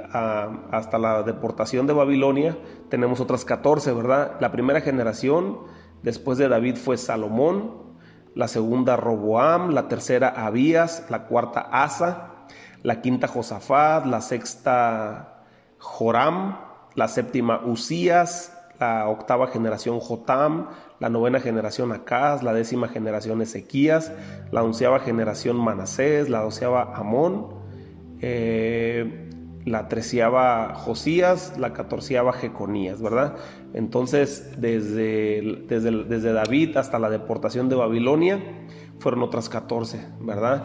[0.71, 2.57] hasta la deportación de Babilonia,
[2.89, 4.37] tenemos otras 14, ¿verdad?
[4.41, 5.59] La primera generación
[6.03, 7.87] después de David fue Salomón,
[8.35, 12.47] la segunda Roboam, la tercera Abías, la cuarta Asa,
[12.83, 15.43] la quinta Josafat, la sexta
[15.79, 16.59] Joram,
[16.95, 20.69] la séptima Usías, la octava generación Jotam,
[21.01, 24.13] la novena generación Acaz, la décima generación Ezequías,
[24.51, 27.49] la onceava generación Manasés, la doceava Amón,
[28.21, 29.26] eh,
[29.67, 33.35] la treceava Josías, la catorceava Jeconías, ¿verdad?
[33.75, 38.41] Entonces, desde, desde, desde David hasta la deportación de Babilonia,
[39.01, 40.65] fueron otras 14, ¿verdad?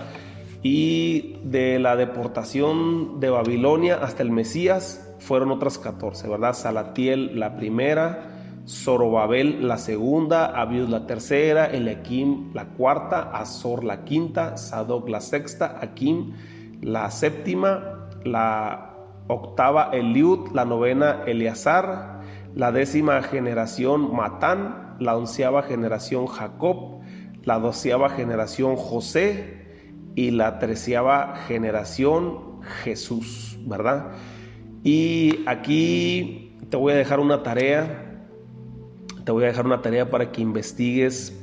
[0.62, 6.54] Y de la deportación de Babilonia hasta el Mesías fueron otras 14, ¿verdad?
[6.54, 8.28] Salatiel la primera,
[8.68, 15.80] Zorobabel la segunda, Abiud la tercera, Eliakim la cuarta, Azor la quinta, Sadoc la sexta,
[15.82, 16.34] Akim
[16.82, 18.91] la séptima, la
[19.28, 22.22] octava Eliud, la novena Eleazar,
[22.56, 27.02] la décima generación Matán, la onceava generación Jacob,
[27.44, 29.62] la doceava generación José
[30.16, 34.12] y la treceava generación Jesús, ¿verdad?
[34.84, 38.08] Y aquí te voy a dejar una tarea
[39.24, 41.38] te voy a dejar una tarea para que investigues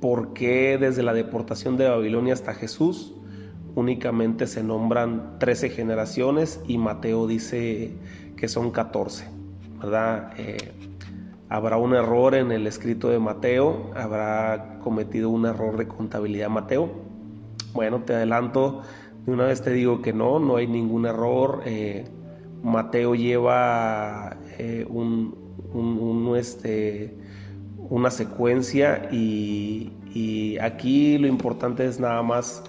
[0.00, 3.13] por qué desde la deportación de Babilonia hasta Jesús
[3.74, 7.92] únicamente se nombran 13 generaciones y Mateo dice
[8.36, 9.26] que son 14,
[9.80, 10.32] ¿verdad?
[10.38, 10.72] Eh,
[11.48, 16.90] habrá un error en el escrito de Mateo, habrá cometido un error de contabilidad Mateo.
[17.72, 18.82] Bueno, te adelanto,
[19.26, 21.62] de una vez te digo que no, no hay ningún error.
[21.64, 22.04] Eh,
[22.62, 27.14] Mateo lleva eh, un, este,
[27.90, 29.92] una secuencia y,
[30.60, 32.62] aquí lo importante es nada más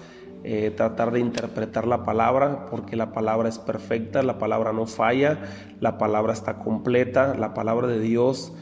[0.44, 5.38] eh, tratar de interpretar la palabra porque la palabra es perfecta, la palabra no falla,
[5.80, 8.52] la palabra está completa, la palabra de Dios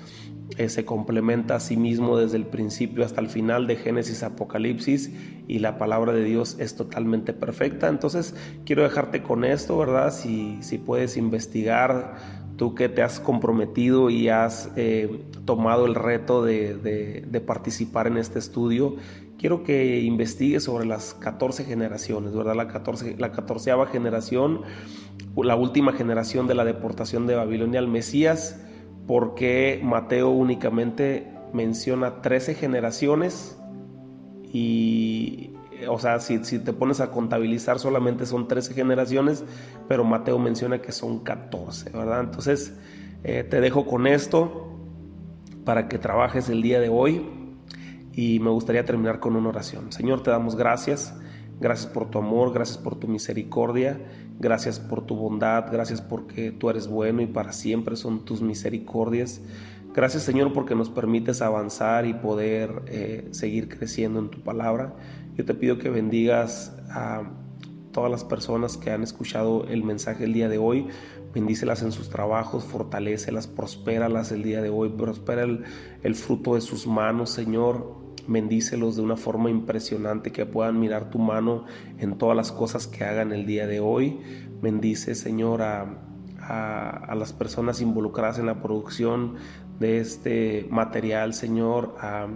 [0.56, 5.12] eh, se complementa a sí mismo desde el principio hasta el final de Génesis Apocalipsis
[5.48, 7.88] y la palabra de Dios es totalmente perfecta.
[7.88, 10.12] Entonces quiero dejarte con esto, ¿verdad?
[10.12, 16.44] Si, si puedes investigar tú que te has comprometido y has eh, tomado el reto
[16.44, 18.96] de, participar en este estudio,
[19.44, 22.54] quiero que investigues sobre las 14 generaciones, ¿verdad?
[22.54, 24.62] La, 14, la 14 generación,
[25.36, 28.58] la última generación de la deportación de Babilonia al Mesías,
[29.06, 33.58] porque Mateo únicamente menciona 13 generaciones
[34.50, 35.50] y
[35.90, 39.44] o sea, si, te pones a contabilizar solamente son 13 generaciones,
[39.88, 42.20] pero Mateo menciona que son 14, ¿verdad?
[42.20, 42.72] Entonces,
[43.24, 44.70] eh, te dejo con esto
[45.66, 47.43] para que trabajes el día de hoy
[48.16, 49.92] y me gustaría terminar con una oración.
[49.92, 51.14] Señor, te damos gracias.
[51.60, 54.00] Gracias por tu amor, gracias por tu misericordia,
[54.40, 59.40] gracias por tu bondad, gracias porque tú eres bueno y para siempre son tus misericordias.
[59.94, 64.96] Gracias Señor porque nos permites avanzar y poder eh, seguir creciendo en tu palabra.
[65.36, 67.22] Yo te pido que bendigas a
[67.92, 70.88] todas las personas que han escuchado el mensaje el día de hoy.
[71.32, 75.64] Bendícelas en sus trabajos, fortalecelas, prospéralas el día de hoy, prospera el,
[76.02, 78.03] el fruto de sus manos, Señor.
[78.26, 81.64] Bendícelos de una forma impresionante, que puedan mirar tu mano
[81.98, 84.20] en todas las cosas que hagan el día de hoy.
[84.62, 85.86] Bendice, Señor, a,
[86.46, 89.34] a, las personas involucradas en la producción
[89.78, 92.28] de este material, Señor, a,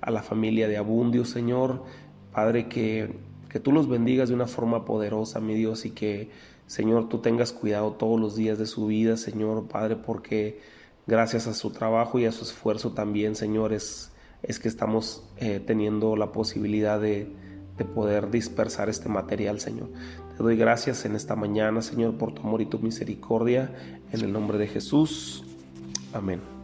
[0.00, 1.84] a la familia de Abundio, Señor.
[2.32, 3.18] Padre, que,
[3.48, 6.30] que tú los bendigas de una forma poderosa, mi Dios, y que,
[6.66, 10.60] Señor, tú tengas cuidado todos los días de su vida, Señor, Padre, porque
[11.06, 13.72] gracias a su trabajo y a su esfuerzo también, Señor,
[14.42, 17.28] es, que estamos eh, teniendo la posibilidad de,
[17.76, 19.88] de poder dispersar este material, Señor.
[20.36, 23.74] Te doy gracias en esta mañana, Señor, por tu amor y tu misericordia.
[24.12, 25.44] En el nombre de Jesús.
[26.12, 26.55] Amén.